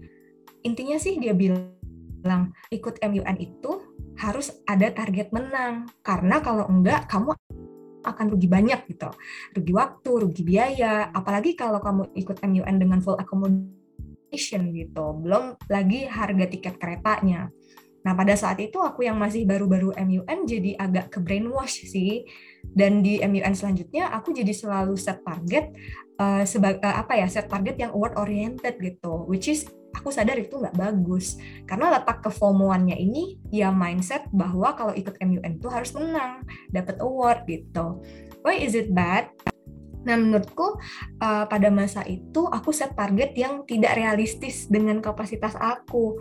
[0.65, 3.71] intinya sih dia bilang ikut MUN itu
[4.17, 5.87] harus ada target menang.
[6.01, 7.33] Karena kalau enggak kamu
[8.03, 9.09] akan rugi banyak gitu.
[9.53, 11.13] Rugi waktu rugi biaya.
[11.13, 15.05] Apalagi kalau kamu ikut MUN dengan full accommodation gitu.
[15.21, 17.51] Belum lagi harga tiket keretanya.
[18.07, 22.23] Nah, pada saat itu aku yang masih baru-baru MUN jadi agak ke brainwash sih.
[22.63, 25.75] Dan di MUN selanjutnya aku jadi selalu set target
[26.15, 30.09] uh, eh, sebagai uh, apa ya, set target yang award oriented gitu, which is aku
[30.11, 31.37] sadar itu nggak bagus.
[31.67, 37.43] Karena letak kefomoannya ini ya mindset bahwa kalau ikut MUN itu harus menang dapat award
[37.47, 38.01] gitu.
[38.41, 39.31] Why is it bad?
[40.07, 40.79] Nah, menurutku
[41.19, 46.15] uh, pada masa itu aku set target yang tidak realistis dengan kapasitas aku.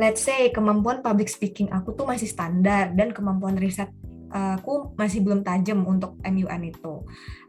[0.00, 3.92] Let's say kemampuan public speaking aku tuh masih standar dan kemampuan riset
[4.32, 7.04] aku masih belum tajam untuk MUN itu.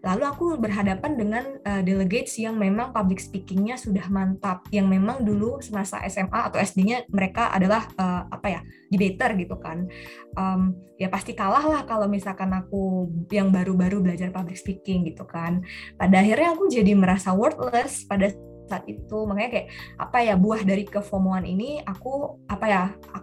[0.06, 5.60] Lalu aku berhadapan dengan uh, delegates yang memang public speakingnya sudah mantap, yang memang dulu
[5.60, 9.90] semasa SMA atau SD-nya mereka adalah uh, apa ya debater gitu kan.
[10.38, 15.62] Um, ya pasti kalah lah kalau misalkan aku yang baru-baru belajar public speaking gitu kan.
[15.98, 18.34] Pada akhirnya aku jadi merasa worthless pada
[18.68, 19.18] saat itu.
[19.26, 22.82] Makanya kayak apa ya buah dari kefomoan ini aku apa ya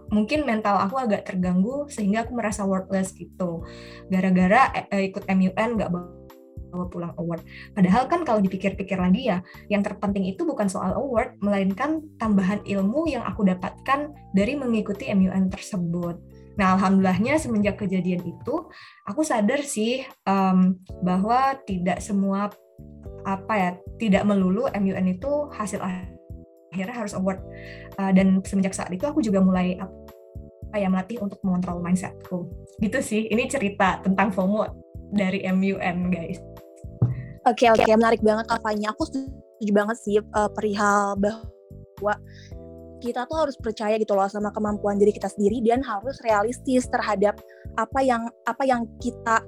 [0.09, 3.63] mungkin mental aku agak terganggu sehingga aku merasa worthless gitu.
[4.09, 7.47] Gara-gara eh, ikut MUN nggak bawa pulang award.
[7.71, 9.39] Padahal kan kalau dipikir-pikir lagi ya
[9.71, 15.47] yang terpenting itu bukan soal award melainkan tambahan ilmu yang aku dapatkan dari mengikuti MUN
[15.47, 16.19] tersebut.
[16.55, 18.55] Nah, alhamdulillahnya semenjak kejadian itu,
[19.03, 22.47] aku sadar sih um, bahwa tidak semua
[23.25, 27.41] apa ya tidak melulu MUN itu hasil akhirnya harus award.
[27.97, 32.45] Uh, dan semenjak saat itu aku juga mulai apa ya melatih untuk mengontrol mindsetku.
[32.83, 34.67] Gitu sih ini cerita tentang FOMO
[35.15, 36.39] dari MUN guys.
[37.45, 37.95] Oke okay, oke okay.
[37.95, 42.19] menarik banget apanya aku setuju banget sih uh, perihal bahwa
[42.99, 47.37] kita tuh harus percaya gitu loh sama kemampuan diri kita sendiri dan harus realistis terhadap
[47.77, 49.45] apa yang apa yang kita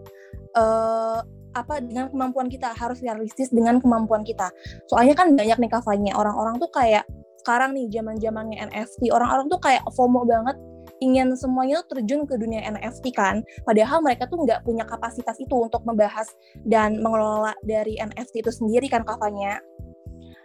[0.53, 4.51] uh, apa dengan kemampuan kita harus realistis dengan kemampuan kita
[4.91, 7.03] soalnya kan banyak nih kafanya orang-orang tuh kayak
[7.43, 10.59] sekarang nih zaman zamannya NFT orang-orang tuh kayak FOMO banget
[10.97, 15.53] ingin semuanya tuh terjun ke dunia NFT kan padahal mereka tuh nggak punya kapasitas itu
[15.53, 16.27] untuk membahas
[16.65, 19.61] dan mengelola dari NFT itu sendiri kan kafanya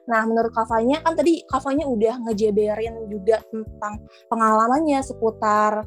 [0.03, 5.87] Nah, menurut kafanya kan tadi kafanya udah ngejeberin juga tentang pengalamannya seputar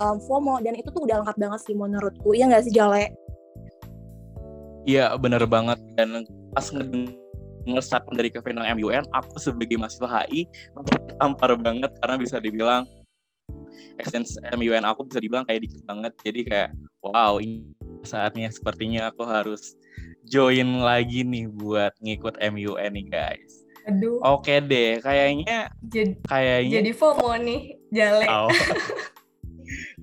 [0.00, 2.32] um, FOMO dan itu tuh udah lengkap banget sih menurutku.
[2.32, 3.12] Iya nggak sih Jale?
[4.88, 6.24] Iya bener banget dan
[6.56, 10.48] pas ngedenger statement dari Kevin MUN, aku sebagai mahasiswa HI
[11.20, 12.88] tampar banget karena bisa dibilang
[14.00, 16.16] extens MUN aku bisa dibilang kayak dikit banget.
[16.24, 16.70] Jadi kayak
[17.04, 17.68] wow ini
[18.00, 19.76] saatnya sepertinya aku harus
[20.24, 23.52] join lagi nih buat ngikut MUN nih guys.
[23.88, 24.24] Aduh.
[24.24, 27.60] Oke deh, kayaknya jadi, kayaknya jadi FOMO nih,
[27.92, 28.24] Jale.
[28.24, 28.48] Oh.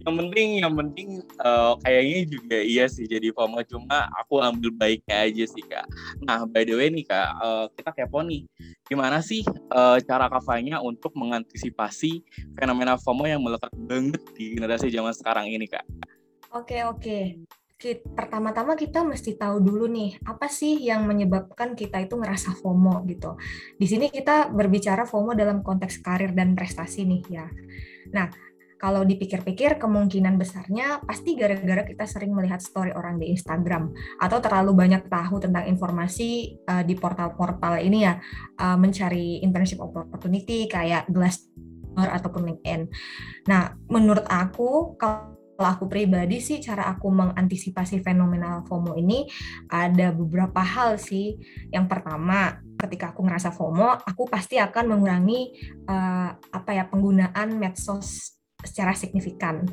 [0.05, 1.09] yang penting yang penting
[1.41, 3.65] uh, kayaknya juga iya sih jadi FOMO.
[3.65, 5.89] Cuma aku ambil baiknya aja sih kak.
[6.21, 8.45] Nah by the way nih kak uh, kita kepo nih.
[8.85, 9.41] Gimana sih
[9.73, 12.21] uh, cara kafanya untuk mengantisipasi
[12.53, 15.83] fenomena FOMO yang melekat banget di generasi zaman sekarang ini kak?
[16.53, 16.77] Oke.
[17.75, 23.03] Oke pertama-tama kita mesti tahu dulu nih apa sih yang menyebabkan kita itu ngerasa FOMO
[23.03, 23.35] gitu.
[23.75, 27.45] Di sini kita berbicara FOMO dalam konteks karir dan prestasi nih ya.
[28.15, 28.31] Nah,
[28.75, 34.75] kalau dipikir-pikir kemungkinan besarnya pasti gara-gara kita sering melihat story orang di Instagram atau terlalu
[34.75, 38.19] banyak tahu tentang informasi uh, di portal-portal ini ya
[38.59, 42.81] uh, mencari internship opportunity kayak Glassdoor ataupun LinkedIn.
[43.47, 49.23] Nah, menurut aku kalau aku pribadi sih cara aku mengantisipasi fenomena FOMO ini
[49.71, 51.39] ada beberapa hal sih.
[51.71, 55.55] Yang pertama, ketika aku ngerasa FOMO, aku pasti akan mengurangi
[55.87, 58.34] uh, apa ya penggunaan medsos
[58.65, 59.63] secara signifikan.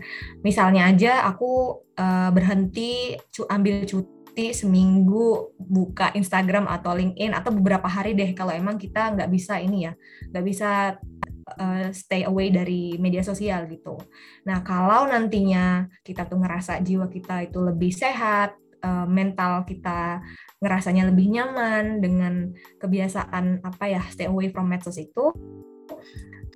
[0.44, 7.88] Misalnya aja aku uh, berhenti cu ambil cuti seminggu buka Instagram atau LinkedIn atau beberapa
[7.88, 9.92] hari deh kalau emang kita nggak bisa ini ya
[10.32, 10.96] nggak bisa
[11.58, 13.98] uh, stay away dari media sosial gitu.
[14.48, 20.20] Nah kalau nantinya kita tuh ngerasa jiwa kita itu lebih sehat, uh, mental kita
[20.62, 25.34] ngerasanya lebih nyaman dengan kebiasaan apa ya stay away from medsos itu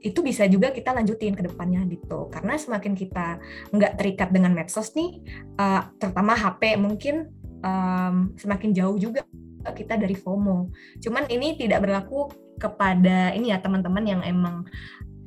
[0.04, 2.28] itu bisa juga kita lanjutin ke depannya gitu.
[2.28, 3.40] Karena semakin kita
[3.72, 5.20] nggak terikat dengan medsos nih
[5.56, 7.32] uh, terutama HP mungkin
[7.64, 9.24] um, semakin jauh juga
[9.66, 10.70] kita dari FOMO.
[11.02, 14.64] Cuman ini tidak berlaku kepada ini ya teman-teman yang emang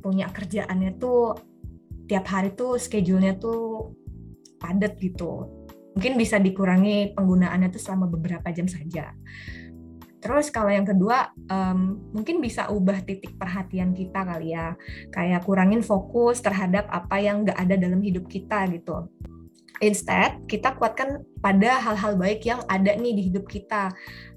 [0.00, 1.36] punya kerjaannya tuh
[2.08, 3.92] tiap hari tuh schedule-nya tuh
[4.56, 5.46] padat gitu.
[5.94, 9.12] Mungkin bisa dikurangi penggunaannya tuh selama beberapa jam saja
[10.20, 14.76] Terus kalau yang kedua, um, mungkin bisa ubah titik perhatian kita kali ya,
[15.08, 19.08] kayak kurangin fokus terhadap apa yang nggak ada dalam hidup kita gitu.
[19.80, 23.88] Instead, kita kuatkan pada hal-hal baik yang ada nih di hidup kita.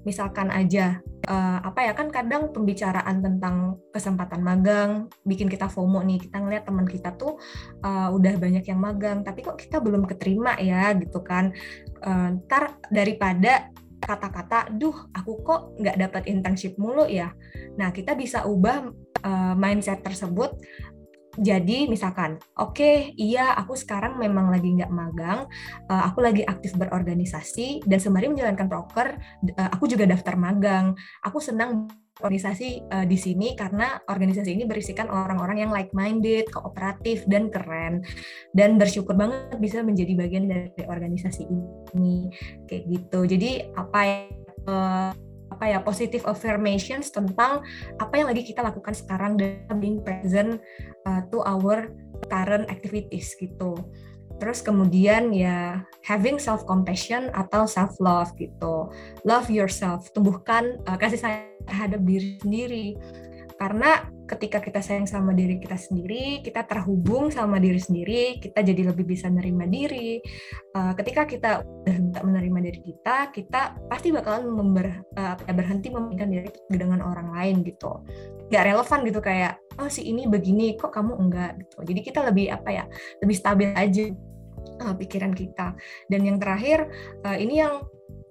[0.08, 6.16] Misalkan aja, uh, apa ya kan kadang pembicaraan tentang kesempatan magang bikin kita FOMO nih.
[6.16, 7.36] Kita ngeliat teman kita tuh
[7.84, 11.52] uh, udah banyak yang magang, tapi kok kita belum keterima ya gitu kan.
[12.00, 13.68] Uh, ntar daripada
[14.04, 17.32] kata-kata, duh aku kok nggak dapat internship mulu ya.
[17.80, 18.92] Nah kita bisa ubah
[19.24, 20.54] uh, mindset tersebut
[21.34, 25.50] jadi misalkan, oke, okay, iya aku sekarang memang lagi nggak magang,
[25.90, 29.18] uh, aku lagi aktif berorganisasi dan sembari menjalankan proker,
[29.58, 30.94] uh, aku juga daftar magang.
[31.26, 31.90] Aku senang
[32.22, 38.06] organisasi uh, di sini karena organisasi ini berisikan orang-orang yang like-minded, kooperatif, dan keren.
[38.54, 42.30] Dan bersyukur banget bisa menjadi bagian dari organisasi ini.
[42.70, 43.20] Kayak gitu.
[43.26, 44.18] Jadi apa ya,
[44.70, 45.10] uh,
[45.54, 47.62] apa ya positive affirmations tentang
[47.98, 50.58] apa yang lagi kita lakukan sekarang dan being present
[51.06, 51.90] uh, to our
[52.30, 53.74] current activities gitu.
[54.38, 58.90] Terus kemudian ya having self compassion atau self love gitu.
[59.24, 62.86] Love yourself, tumbuhkan uh, kasih sayang terhadap diri sendiri.
[63.56, 68.92] Karena ketika kita sayang sama diri kita sendiri, kita terhubung sama diri sendiri, kita jadi
[68.92, 70.20] lebih bisa menerima diri.
[70.72, 74.86] Uh, ketika kita udah menerima diri kita, kita pasti bakalan member,
[75.20, 78.00] uh, berhenti membandingkan diri dengan orang lain gitu.
[78.48, 81.76] Gak relevan gitu kayak, oh si ini begini, kok kamu enggak gitu.
[81.84, 82.84] Jadi kita lebih apa ya,
[83.20, 84.04] lebih stabil aja
[84.84, 85.76] uh, pikiran kita.
[86.08, 86.88] Dan yang terakhir,
[87.24, 87.84] uh, ini yang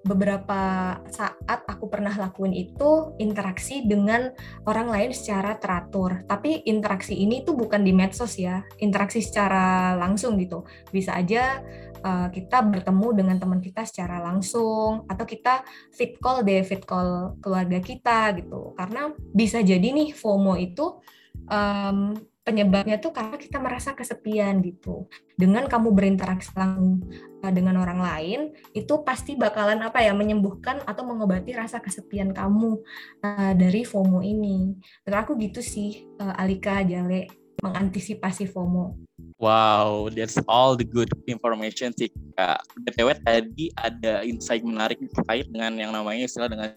[0.04, 0.60] beberapa
[1.08, 4.30] saat aku pernah lakuin itu interaksi dengan
[4.68, 6.22] orang lain secara teratur.
[6.28, 10.68] Tapi interaksi ini tuh bukan di medsos ya, interaksi secara langsung gitu.
[10.92, 11.64] Bisa aja
[12.04, 17.40] uh, kita bertemu dengan teman kita secara langsung atau kita fit call deh, fit call
[17.40, 18.76] keluarga kita gitu.
[18.76, 21.00] Karena bisa jadi nih FOMO itu
[21.48, 22.12] um,
[22.44, 25.08] penyebabnya tuh karena kita merasa kesepian gitu.
[25.34, 27.08] Dengan kamu berinteraksi langsung
[27.40, 28.40] eh, dengan orang lain,
[28.76, 32.84] itu pasti bakalan apa ya menyembuhkan atau mengobati rasa kesepian kamu
[33.24, 34.76] uh, dari FOMO ini.
[35.02, 37.32] Menurut aku gitu sih, uh, Alika Jale
[37.64, 39.00] mengantisipasi FOMO.
[39.40, 42.60] Wow, that's all the good information sih Kak.
[42.84, 46.76] BTW tadi ada insight menarik terkait dengan yang namanya istilah dengan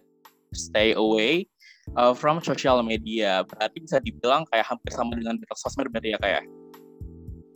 [0.55, 1.43] stay away
[1.95, 3.45] uh, from social media.
[3.47, 6.43] Berarti bisa dibilang kayak hampir sama dengan sosmed berarti ya kayak.
[6.43, 6.43] Ya?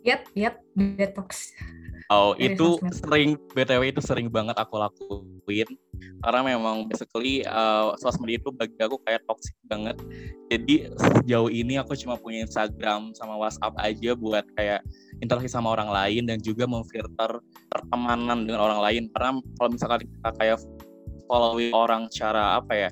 [0.01, 0.55] Yap, yap,
[0.97, 1.53] detox.
[2.11, 2.95] Oh, itu sosmed.
[2.99, 5.69] sering BTW itu sering banget aku lakuin
[6.25, 9.95] karena memang basically uh, sosmed itu bagi aku kayak toxic banget.
[10.51, 14.83] Jadi sejauh ini aku cuma punya Instagram sama WhatsApp aja buat kayak
[15.23, 17.39] interaksi sama orang lain dan juga memfilter
[17.71, 20.59] pertemanan dengan orang lain karena kalau misalkan kita kayak
[21.31, 22.89] following orang cara apa ya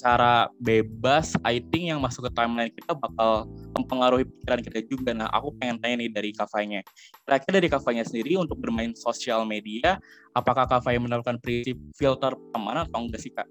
[0.00, 5.10] cara bebas I think yang masuk ke timeline kita bakal mempengaruhi pikiran kita juga.
[5.12, 6.80] Nah aku pengen tanya nih dari kafanya
[7.24, 10.00] kira-kira dari kafanya sendiri untuk bermain sosial media
[10.32, 13.48] apakah kafanya menerapkan prinsip filter pertemanan atau enggak sih kak?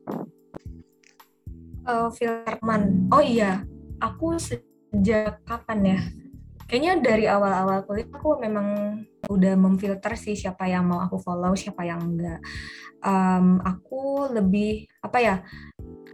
[1.81, 3.65] Uh, filter man oh iya
[3.97, 5.99] aku sejak kapan ya
[6.71, 8.67] kayaknya dari awal-awal kuliah aku memang
[9.27, 12.39] udah memfilter sih siapa yang mau aku follow siapa yang enggak.
[13.03, 15.35] Um, aku lebih apa ya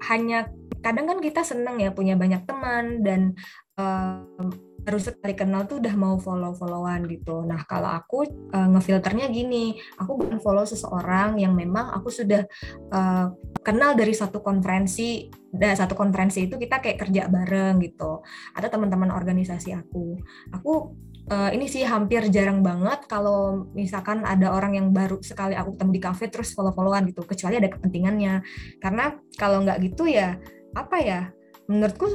[0.10, 0.50] hanya
[0.82, 3.38] kadang kan kita seneng ya punya banyak teman dan
[3.78, 4.50] um,
[4.88, 7.44] baru sekali kenal tuh udah mau follow-followan gitu.
[7.44, 8.24] Nah kalau aku
[8.56, 12.48] uh, ngefilternya gini, aku bukan follow seseorang yang memang aku sudah
[12.96, 13.28] uh,
[13.60, 18.24] kenal dari satu konferensi, dan satu konferensi itu kita kayak kerja bareng gitu,
[18.56, 20.24] atau teman-teman organisasi aku.
[20.56, 20.96] Aku
[21.28, 25.92] uh, ini sih hampir jarang banget kalau misalkan ada orang yang baru sekali aku ketemu
[26.00, 28.40] di cafe terus follow-followan gitu, kecuali ada kepentingannya.
[28.80, 30.40] Karena kalau nggak gitu ya
[30.80, 31.22] apa ya?
[31.68, 32.08] Menurutku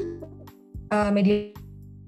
[0.92, 1.50] uh, media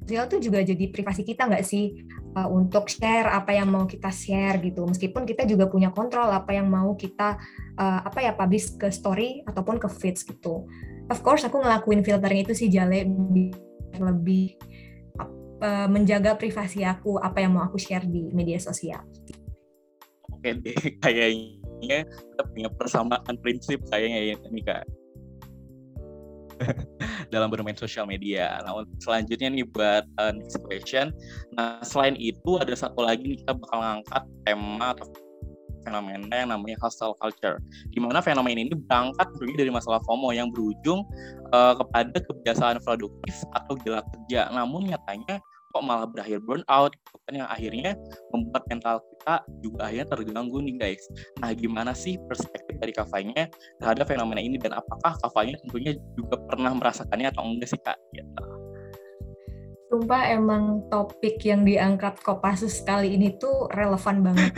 [0.05, 2.05] sosial tuh juga jadi privasi kita nggak sih
[2.37, 4.85] uh, untuk share apa yang mau kita share gitu.
[4.85, 7.41] Meskipun kita juga punya kontrol apa yang mau kita
[7.81, 10.69] uh, apa ya publish ke story ataupun ke feeds gitu.
[11.09, 13.09] Of course aku ngelakuin filtering itu sih jale
[13.95, 14.57] lebih
[15.65, 19.01] menjaga privasi aku apa yang mau aku share di media sosial.
[20.29, 24.85] Oke deh, kayaknya kita punya persamaan prinsip kayaknya ya ini kak
[27.31, 28.61] dalam bermain sosial media.
[28.65, 31.13] Nah selanjutnya nih buat uh, next question.
[31.57, 35.07] Nah selain itu ada satu lagi nih kita bakal ngangkat tema atau
[35.85, 37.61] fenomena yang namanya hustle culture.
[37.93, 41.05] Di mana fenomena ini berangkat dari masalah FOMO yang berujung
[41.53, 44.49] uh, kepada kebiasaan produktif atau gila kerja.
[44.51, 45.39] Namun nyatanya
[45.75, 46.95] kok malah berakhir burnout
[47.27, 47.99] kan yang akhirnya
[48.31, 51.03] membuat mental kita juga akhirnya terganggu nih guys.
[51.43, 53.51] Nah gimana sih perspektif dari kafanya
[53.83, 57.99] terhadap fenomena ini dan apakah kafanya tentunya juga pernah merasakannya atau enggak sih kak?
[58.15, 58.55] Gitu.
[59.95, 64.51] Sumpah emang topik yang diangkat Kopassus kali ini tuh relevan banget.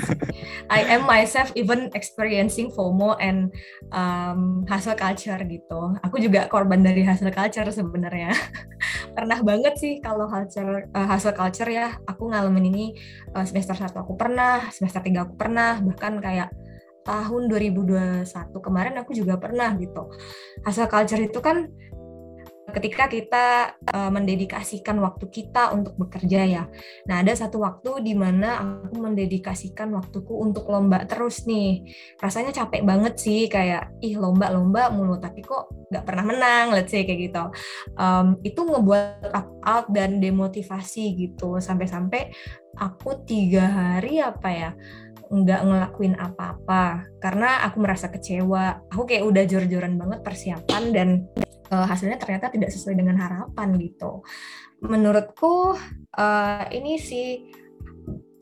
[0.72, 3.52] I am myself even experiencing FOMO and
[3.92, 5.80] um, hustle culture gitu.
[6.00, 8.32] Aku juga korban dari hustle culture sebenarnya.
[9.16, 11.96] pernah banget sih kalau hustle, uh, hustle culture ya.
[12.04, 12.84] Aku ngalamin ini
[13.32, 16.52] uh, semester 1 aku pernah, semester 3 aku pernah, bahkan kayak
[17.06, 18.28] tahun 2021
[18.60, 20.12] kemarin aku juga pernah gitu.
[20.62, 21.64] Hustle culture itu kan
[22.66, 23.46] ketika kita
[23.94, 26.64] uh, mendedikasikan waktu kita untuk bekerja ya.
[27.06, 31.86] Nah, ada satu waktu di mana aku mendedikasikan waktuku untuk lomba terus nih.
[32.18, 37.06] Rasanya capek banget sih, kayak ih lomba-lomba mulu, tapi kok nggak pernah menang, let's say
[37.06, 37.44] kayak gitu.
[37.94, 42.34] Um, itu ngebuat up out dan demotivasi gitu, sampai-sampai
[42.76, 44.70] aku tiga hari apa ya
[45.26, 48.86] nggak ngelakuin apa-apa karena aku merasa kecewa.
[48.94, 51.08] Aku kayak udah jor-joran banget persiapan dan
[51.70, 54.22] uh, hasilnya ternyata tidak sesuai dengan harapan gitu.
[54.84, 55.74] Menurutku
[56.16, 57.48] uh, ini sih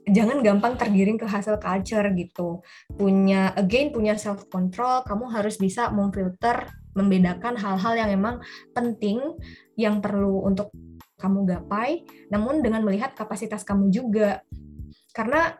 [0.05, 2.61] jangan gampang tergiring ke hasil culture gitu.
[2.93, 8.45] Punya again punya self control, kamu harus bisa memfilter, membedakan hal-hal yang memang
[8.77, 9.21] penting
[9.75, 10.71] yang perlu untuk
[11.19, 14.45] kamu gapai, namun dengan melihat kapasitas kamu juga.
[15.15, 15.57] Karena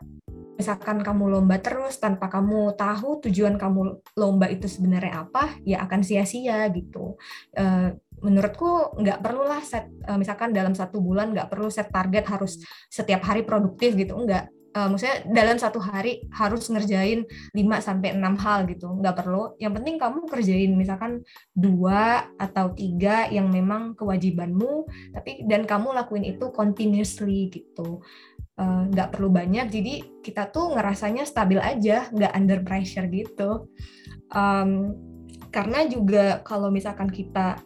[0.55, 6.01] misalkan kamu lomba terus tanpa kamu tahu tujuan kamu lomba itu sebenarnya apa, ya akan
[6.01, 7.19] sia-sia gitu.
[7.55, 12.63] Uh, menurutku nggak perlulah set, uh, misalkan dalam satu bulan nggak perlu set target harus
[12.87, 14.47] setiap hari produktif gitu, enggak.
[14.75, 17.23] Uh, maksudnya dalam satu hari harus ngerjain
[17.55, 19.55] 5 sampai enam hal gitu, nggak perlu.
[19.55, 21.23] Yang penting kamu kerjain misalkan
[21.55, 24.83] dua atau tiga yang memang kewajibanmu,
[25.15, 28.03] tapi dan kamu lakuin itu continuously gitu
[28.34, 29.67] Eh, nggak uh, perlu banyak.
[29.67, 33.67] Jadi kita tuh ngerasanya stabil aja nggak under pressure gitu.
[34.31, 34.95] Um,
[35.51, 37.59] karena juga kalau misalkan kita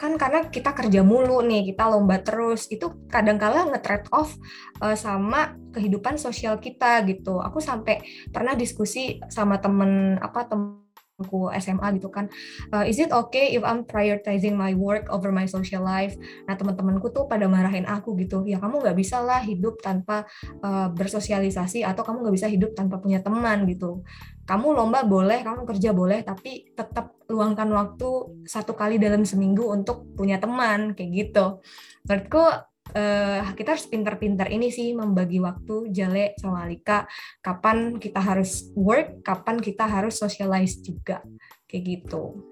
[0.00, 4.34] kan karena kita kerja mulu nih kita lomba terus itu kadang-kala nge-trade off
[4.82, 7.38] uh, sama kehidupan sosial kita gitu.
[7.38, 8.02] Aku sampai
[8.34, 10.81] pernah diskusi sama temen apa temen
[11.22, 12.26] aku SMA gitu kan
[12.74, 16.18] uh, is it okay if I'm prioritizing my work over my social life?
[16.46, 20.26] Nah teman-temanku tuh pada marahin aku gitu ya kamu nggak bisa lah hidup tanpa
[20.60, 24.02] uh, bersosialisasi atau kamu nggak bisa hidup tanpa punya teman gitu.
[24.42, 28.08] Kamu lomba boleh kamu kerja boleh tapi tetap luangkan waktu
[28.44, 31.62] satu kali dalam seminggu untuk punya teman kayak gitu.
[32.04, 37.06] Menurutku uh, kita harus pinter-pinter ini sih membagi waktu Jale sama Alika
[37.38, 41.22] kapan kita harus work kapan kita harus socialize juga
[41.70, 42.42] kayak gitu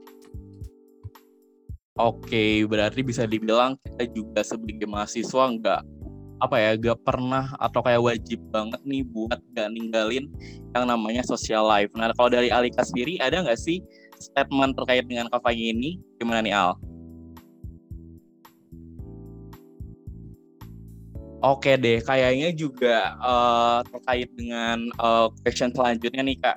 [2.00, 5.80] Oke, berarti bisa dibilang kita juga sebagai mahasiswa nggak
[6.40, 10.24] apa ya, nggak pernah atau kayak wajib banget nih buat nggak ninggalin
[10.72, 11.92] yang namanya social life.
[11.92, 13.84] Nah, kalau dari Alika sendiri ada nggak sih
[14.16, 15.90] statement terkait dengan kampanye ini?
[16.16, 16.72] Gimana nih Al?
[21.40, 26.56] Oke deh, kayaknya juga uh, terkait dengan uh, question selanjutnya nih kak.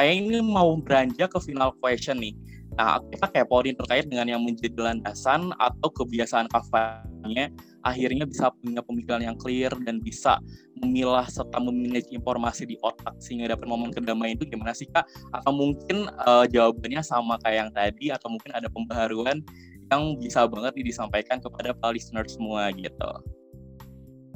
[0.00, 2.32] Kayaknya ini mau beranjak ke final question nih
[2.72, 7.52] Nah, kita kepoin terkait dengan yang menjadi landasan atau kebiasaan kafannya
[7.84, 10.40] akhirnya bisa punya pemikiran yang clear dan bisa
[10.80, 15.04] memilah serta memanage informasi di otak sehingga dapat momen kedamaian itu gimana sih Kak?
[15.36, 19.44] Atau mungkin uh, jawabannya sama kayak yang tadi atau mungkin ada pembaharuan
[19.92, 23.10] yang bisa banget disampaikan kepada para listener semua gitu.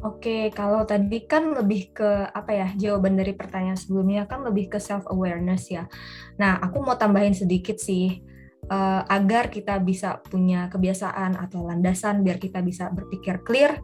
[0.05, 4.76] Oke, kalau tadi kan lebih ke apa ya jawaban dari pertanyaan sebelumnya kan lebih ke
[4.76, 5.88] self awareness ya.
[6.36, 8.20] Nah, aku mau tambahin sedikit sih
[8.68, 13.80] uh, agar kita bisa punya kebiasaan atau landasan biar kita bisa berpikir clear.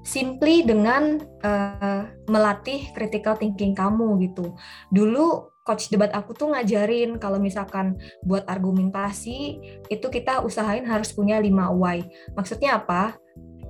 [0.00, 4.56] Simply dengan uh, melatih critical thinking kamu gitu.
[4.88, 9.60] Dulu coach debat aku tuh ngajarin kalau misalkan buat argumentasi
[9.92, 12.00] itu kita usahain harus punya 5 why.
[12.32, 13.20] Maksudnya apa?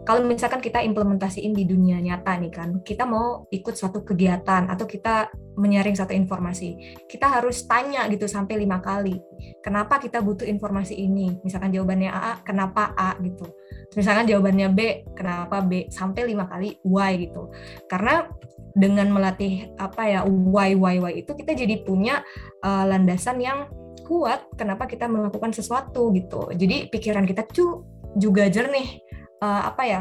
[0.00, 4.88] Kalau misalkan kita implementasiin di dunia nyata nih kan, kita mau ikut suatu kegiatan atau
[4.88, 5.28] kita
[5.60, 9.20] menyaring satu informasi, kita harus tanya gitu sampai lima kali,
[9.60, 11.36] kenapa kita butuh informasi ini?
[11.44, 13.44] Misalkan jawabannya A, kenapa A gitu.
[13.92, 14.80] Misalkan jawabannya B,
[15.12, 15.92] kenapa B?
[15.92, 17.52] Sampai lima kali why gitu.
[17.84, 18.24] Karena
[18.72, 22.22] dengan melatih apa ya why why why itu kita jadi punya
[22.62, 23.66] uh, landasan yang
[24.06, 26.48] kuat kenapa kita melakukan sesuatu gitu.
[26.54, 27.84] Jadi pikiran kita tuh
[28.18, 29.09] juga jernih
[29.42, 30.00] uh, apa ya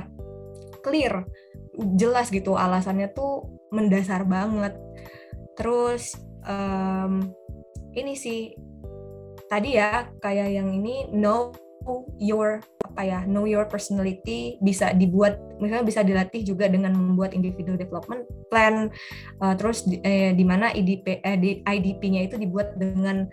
[0.83, 1.27] clear
[1.95, 4.75] jelas gitu alasannya tuh mendasar banget.
[5.55, 7.31] Terus um,
[7.95, 8.55] ini sih
[9.49, 11.51] tadi ya kayak yang ini know
[12.21, 17.79] your apa ya know your personality bisa dibuat misalnya bisa dilatih juga dengan membuat individual
[17.79, 18.91] development plan
[19.41, 23.25] uh, terus di, eh, di mana IDP eh, IDP-nya itu dibuat dengan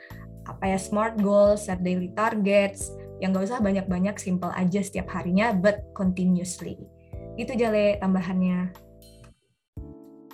[0.46, 5.56] apa ya smart goals set daily targets yang gak usah banyak-banyak simple aja setiap harinya
[5.56, 6.76] but continuously.
[7.36, 8.86] Itu jale tambahannya.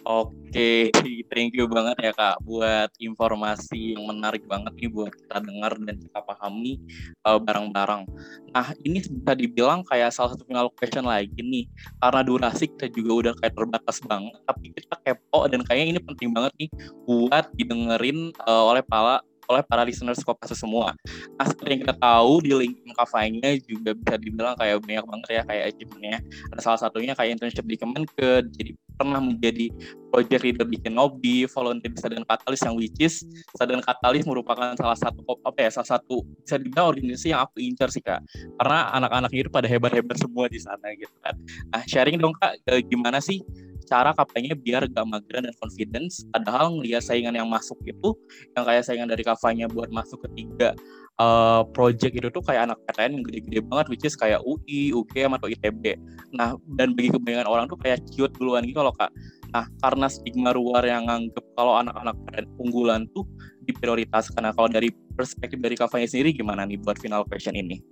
[0.02, 0.90] Oke,
[1.30, 5.94] thank you banget ya kak buat informasi yang menarik banget nih buat kita dengar dan
[5.94, 6.82] kita pahami
[7.22, 8.10] uh, bareng-bareng.
[8.50, 11.70] Nah ini bisa dibilang kayak salah satu final question lagi nih,
[12.02, 16.34] karena durasi kita juga udah kayak terbatas banget, tapi kita kepo dan kayaknya ini penting
[16.34, 16.70] banget nih
[17.06, 19.22] buat didengerin uh, oleh para
[19.52, 20.96] oleh para listeners Kopassus semua.
[21.36, 25.42] Nah, seperti yang kita tahu di LinkedIn Kafanya juga bisa dibilang kayak banyak banget ya
[25.44, 26.18] kayak achievementnya.
[26.56, 28.72] Ada salah satunya kayak internship di Kemenkeu, jadi
[29.02, 29.66] pernah menjadi
[30.12, 33.24] project leader di Kenobi, volunteer di Sadar Katalis yang which is
[33.56, 37.88] Sadar Katalis merupakan salah satu apa ya salah satu bisa dibilang organisasi yang aku incar
[37.88, 38.20] sih kak
[38.60, 41.34] karena anak-anaknya itu pada hebat-hebat semua di sana gitu kan.
[41.72, 43.42] Nah sharing dong kak gimana sih
[43.84, 46.24] cara kapanya biar gak mageran dan confidence.
[46.30, 48.14] Padahal ngeliat saingan yang masuk itu
[48.56, 50.72] yang kayak saingan dari kafanya buat masuk ke tiga
[51.20, 55.36] uh, project itu tuh kayak anak PTN yang gede-gede banget which is kayak UI, UGM
[55.36, 55.98] atau ITB
[56.32, 59.12] nah dan bagi kebanyakan orang tuh kayak cute duluan gitu loh kak.
[59.52, 63.28] Nah karena stigma luar yang nganggep kalau anak-anak PTN unggulan tuh
[63.68, 64.48] diprioritaskan.
[64.48, 67.91] Nah kalau dari perspektif dari kafanya sendiri gimana nih buat final question ini?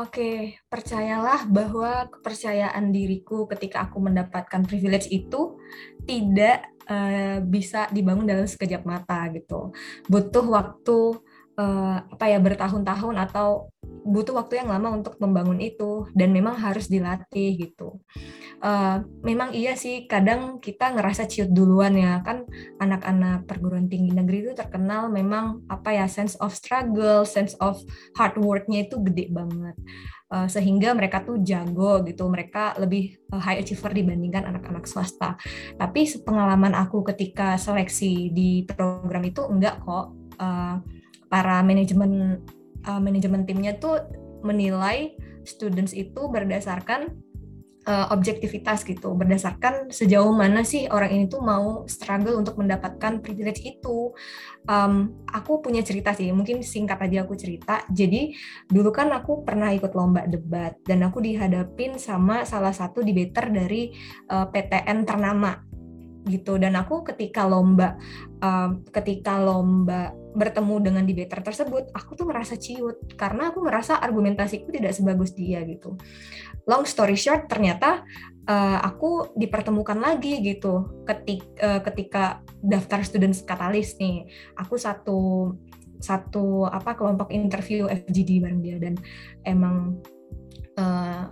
[0.00, 5.60] Oke, percayalah bahwa kepercayaan diriku ketika aku mendapatkan privilege itu
[6.08, 9.76] tidak uh, bisa dibangun dalam sekejap mata gitu.
[10.08, 11.20] Butuh waktu
[11.58, 13.70] uh, apa ya bertahun-tahun atau
[14.00, 18.00] butuh waktu yang lama untuk membangun itu dan memang harus dilatih gitu.
[18.60, 22.44] Uh, memang iya sih kadang kita ngerasa ciut duluan ya kan
[22.76, 27.80] anak-anak perguruan tinggi negeri itu terkenal memang apa ya sense of struggle, sense of
[28.16, 29.76] hard worknya itu gede banget.
[30.30, 35.34] Uh, sehingga mereka tuh jago gitu, mereka lebih high achiever dibandingkan anak-anak swasta.
[35.74, 40.14] Tapi pengalaman aku ketika seleksi di program itu enggak kok.
[40.40, 40.78] Uh,
[41.30, 42.42] para manajemen
[42.84, 44.02] uh, manajemen timnya tuh
[44.42, 45.14] menilai
[45.46, 47.16] students itu berdasarkan
[47.88, 53.62] uh, objektivitas gitu, berdasarkan sejauh mana sih orang ini tuh mau struggle untuk mendapatkan privilege
[53.64, 54.12] itu.
[54.68, 57.84] Um, aku punya cerita sih, mungkin singkat aja aku cerita.
[57.88, 58.36] Jadi
[58.68, 63.94] dulu kan aku pernah ikut lomba debat dan aku dihadapin sama salah satu debater dari
[64.28, 65.69] uh, PTN ternama
[66.26, 66.60] gitu.
[66.60, 67.96] Dan aku ketika lomba
[68.42, 73.16] um, ketika lomba bertemu dengan debater tersebut aku tuh ngerasa ciut.
[73.16, 75.96] Karena aku ngerasa argumentasiku tidak sebagus dia gitu.
[76.68, 78.04] Long story short ternyata
[78.46, 81.04] uh, aku dipertemukan lagi gitu.
[81.08, 82.24] Ketika uh, ketika
[82.60, 85.52] daftar students katalis nih aku satu
[86.00, 88.76] satu apa kelompok interview FGD bareng dia.
[88.80, 88.94] Dan
[89.44, 90.00] emang
[90.78, 91.24] uh,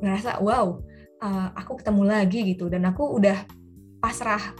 [0.00, 0.80] ngerasa wow
[1.22, 2.66] uh, aku ketemu lagi gitu.
[2.66, 3.63] Dan aku udah
[4.04, 4.52] pasrah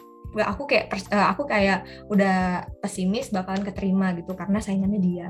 [0.42, 5.28] aku kayak uh, aku kayak udah pesimis bakalan keterima gitu karena saingannya dia.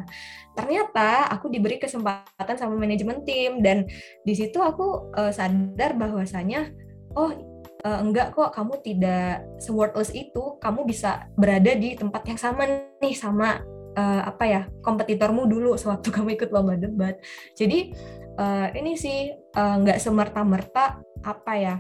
[0.57, 3.85] Ternyata aku diberi kesempatan sama manajemen tim dan
[4.25, 6.73] di situ aku uh, sadar bahwasanya
[7.13, 7.37] oh
[7.85, 12.65] uh, enggak kok kamu tidak se-worthless itu, kamu bisa berada di tempat yang sama
[13.05, 13.61] nih sama
[13.99, 17.21] uh, apa ya kompetitormu dulu sewaktu kamu ikut lomba debat.
[17.53, 17.93] Jadi
[18.41, 21.77] uh, ini sih nggak uh, semerta-merta apa ya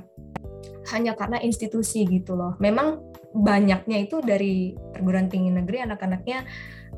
[0.94, 2.56] hanya karena institusi gitu loh.
[2.60, 3.00] Memang
[3.34, 6.46] banyaknya itu dari perguruan tinggi negeri anak-anaknya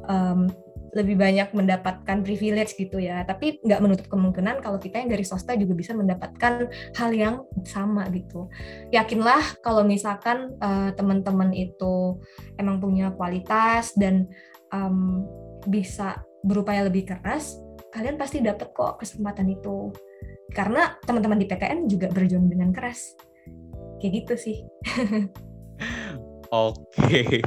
[0.07, 0.51] um,
[0.97, 3.21] lebih banyak mendapatkan privilege gitu ya.
[3.29, 8.09] Tapi nggak menutup kemungkinan kalau kita yang dari swasta juga bisa mendapatkan hal yang sama
[8.13, 8.49] gitu.
[8.91, 12.17] Yakinlah kalau misalkan uh, teman-teman itu
[12.57, 14.25] emang punya kualitas dan
[14.73, 15.29] um,
[15.69, 17.59] bisa berupaya lebih keras,
[17.93, 19.93] kalian pasti dapat kok kesempatan itu.
[20.57, 23.13] Karena teman-teman di PTN juga berjuang dengan keras
[24.01, 24.59] kayak gitu sih
[26.55, 27.43] Oke, okay.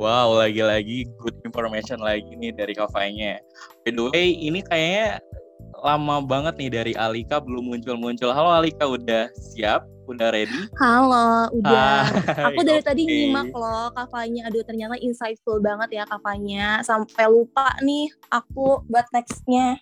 [0.00, 3.36] wow lagi-lagi good information lagi nih dari kafanya.
[3.84, 5.20] By the way, ini kayaknya
[5.84, 8.32] lama banget nih dari Alika belum muncul-muncul.
[8.32, 9.84] Halo Alika, udah siap?
[10.08, 10.64] Udah ready?
[10.80, 12.08] Halo, udah.
[12.08, 12.88] Hai, Aku dari okay.
[12.88, 14.48] tadi nyimak loh kafanya.
[14.48, 16.80] Aduh, ternyata insightful banget ya kafanya.
[16.80, 19.76] Sampai lupa nih aku buat nextnya.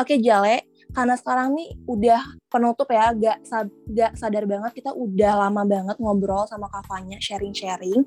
[0.00, 3.46] Oke, Jale karena sekarang nih udah penutup ya, gak,
[3.90, 8.02] gak sadar banget kita udah lama banget ngobrol sama Kavanya, sharing-sharing.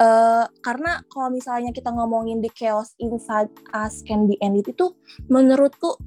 [0.00, 4.96] Uh, karena kalau misalnya kita ngomongin the chaos inside us can be ended itu
[5.28, 6.00] menurutku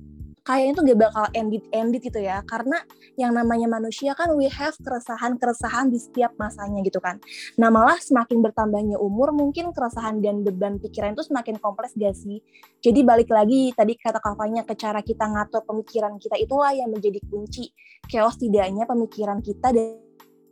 [0.45, 2.45] kayaknya tuh gak bakal ended-ended gitu ya.
[2.45, 2.77] Karena
[3.17, 7.17] yang namanya manusia kan we have keresahan-keresahan di setiap masanya gitu kan.
[7.57, 12.39] Nah malah semakin bertambahnya umur mungkin keresahan dan beban pikiran itu semakin kompleks gak sih?
[12.79, 17.17] Jadi balik lagi tadi kata kafanya ke cara kita ngatur pemikiran kita itulah yang menjadi
[17.25, 17.73] kunci
[18.05, 19.73] chaos tidaknya pemikiran kita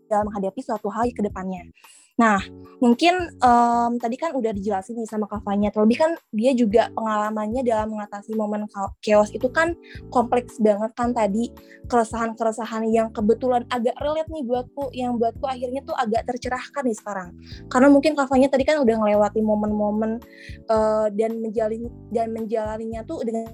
[0.09, 1.69] dalam menghadapi suatu hal ke depannya
[2.13, 2.37] Nah,
[2.77, 7.97] mungkin um, tadi kan udah dijelasin nih sama Kavanya, terlebih kan dia juga pengalamannya dalam
[7.97, 8.69] mengatasi momen
[9.01, 9.73] chaos itu kan
[10.13, 11.49] kompleks banget kan tadi
[11.89, 17.29] keresahan-keresahan yang kebetulan agak relate nih buatku, yang buatku akhirnya tuh agak tercerahkan nih sekarang.
[17.65, 20.21] Karena mungkin Kavanya tadi kan udah ngelewati momen-momen
[20.69, 23.49] uh, dan menjalin dan menjalaninya tuh dengan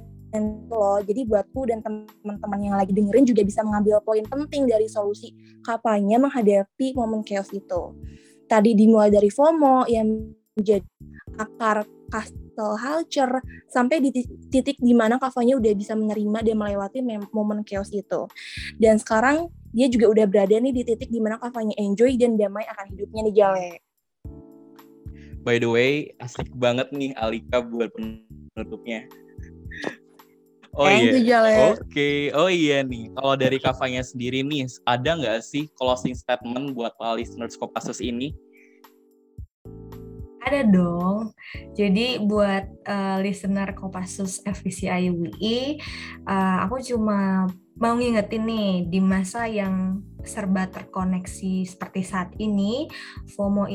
[0.70, 1.00] loh.
[1.02, 5.34] Jadi buatku dan teman-teman yang lagi dengerin juga bisa mengambil poin penting dari solusi
[5.66, 7.96] kapanya menghadapi momen chaos itu
[8.50, 10.90] tadi dimulai dari FOMO yang menjadi
[11.38, 13.40] akar castle culture
[13.70, 14.10] sampai di
[14.50, 18.26] titik di mana kafanya udah bisa menerima dan melewati momen chaos itu.
[18.82, 22.66] Dan sekarang dia juga udah berada nih di titik di mana kafanya enjoy dan damai
[22.66, 23.70] akan hidupnya di Jale.
[25.46, 29.08] By the way, asik banget nih Alika buat penutupnya.
[30.78, 31.74] Oh iya.
[31.74, 31.90] Oke.
[31.90, 32.20] Okay.
[32.38, 33.10] Oh iya nih.
[33.18, 38.38] Kalau dari kafanya sendiri nih, ada nggak sih closing statement buat para listeners Kopassus ini?
[40.46, 41.34] Ada dong.
[41.74, 45.78] Jadi buat uh, listener Kopassus FVCI UI,
[46.26, 47.46] uh, eh, aku cuma
[47.78, 52.90] mau ngingetin nih di masa yang serba terkoneksi seperti saat ini,
[53.36, 53.68] FOMO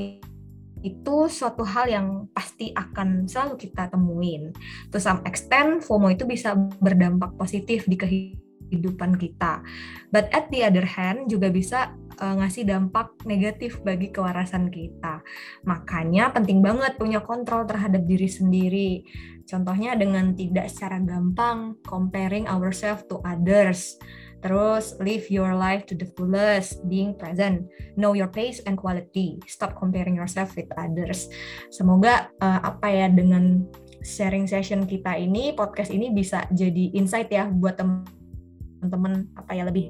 [0.85, 2.07] itu suatu hal yang
[2.37, 4.53] pasti akan selalu kita temuin.
[4.93, 9.65] To some extent, FOMO itu bisa berdampak positif di kehidupan kita.
[10.13, 15.25] But at the other hand, juga bisa uh, ngasih dampak negatif bagi kewarasan kita.
[15.65, 18.91] Makanya penting banget punya kontrol terhadap diri sendiri.
[19.49, 23.97] Contohnya dengan tidak secara gampang comparing ourselves to others
[24.45, 27.65] Terus live your life to the fullest, being present,
[27.97, 31.33] know your pace and quality, stop comparing yourself with others.
[31.73, 33.65] Semoga uh, apa ya dengan
[34.05, 39.89] sharing session kita ini, podcast ini bisa jadi insight ya buat teman-teman apa ya lebih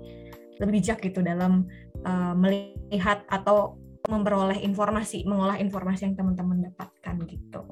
[0.62, 1.66] lebih bijak gitu dalam
[2.07, 3.74] uh, melihat atau
[4.07, 7.62] memperoleh informasi, mengolah informasi yang teman-teman dapatkan gitu.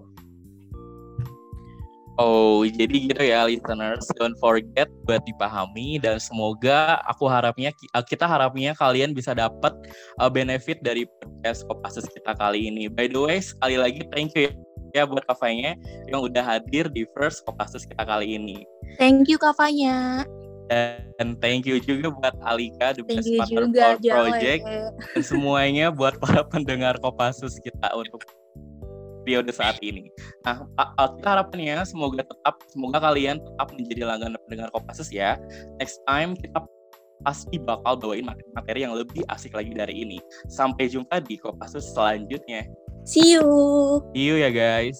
[2.20, 7.72] Oh, jadi gitu ya listeners, don't forget buat dipahami dan semoga aku harapnya
[8.04, 9.72] kita harapnya kalian bisa dapat
[10.20, 12.92] uh, benefit dari podcast Kopassus kita kali ini.
[12.92, 14.52] By the way, sekali lagi thank you
[14.92, 15.72] ya buat kafanya
[16.12, 18.60] yang udah hadir di first Kopassus kita kali ini.
[19.00, 20.28] Thank you kafanya.
[20.68, 24.62] Dan thank you juga buat Alika, The Thank Best Partner juga, for Project.
[25.16, 28.24] Dan semuanya buat para pendengar Kopassus kita untuk
[29.22, 30.10] periode saat ini.
[30.44, 30.66] Nah,
[31.18, 35.38] kita harapannya semoga tetap, semoga kalian tetap menjadi langganan pendengar Kopassus ya.
[35.78, 36.62] Next time kita
[37.22, 40.18] pasti bakal bawain materi-materi yang lebih asik lagi dari ini.
[40.50, 42.66] Sampai jumpa di Kopassus selanjutnya.
[43.02, 43.46] See you.
[44.14, 44.98] See you ya guys.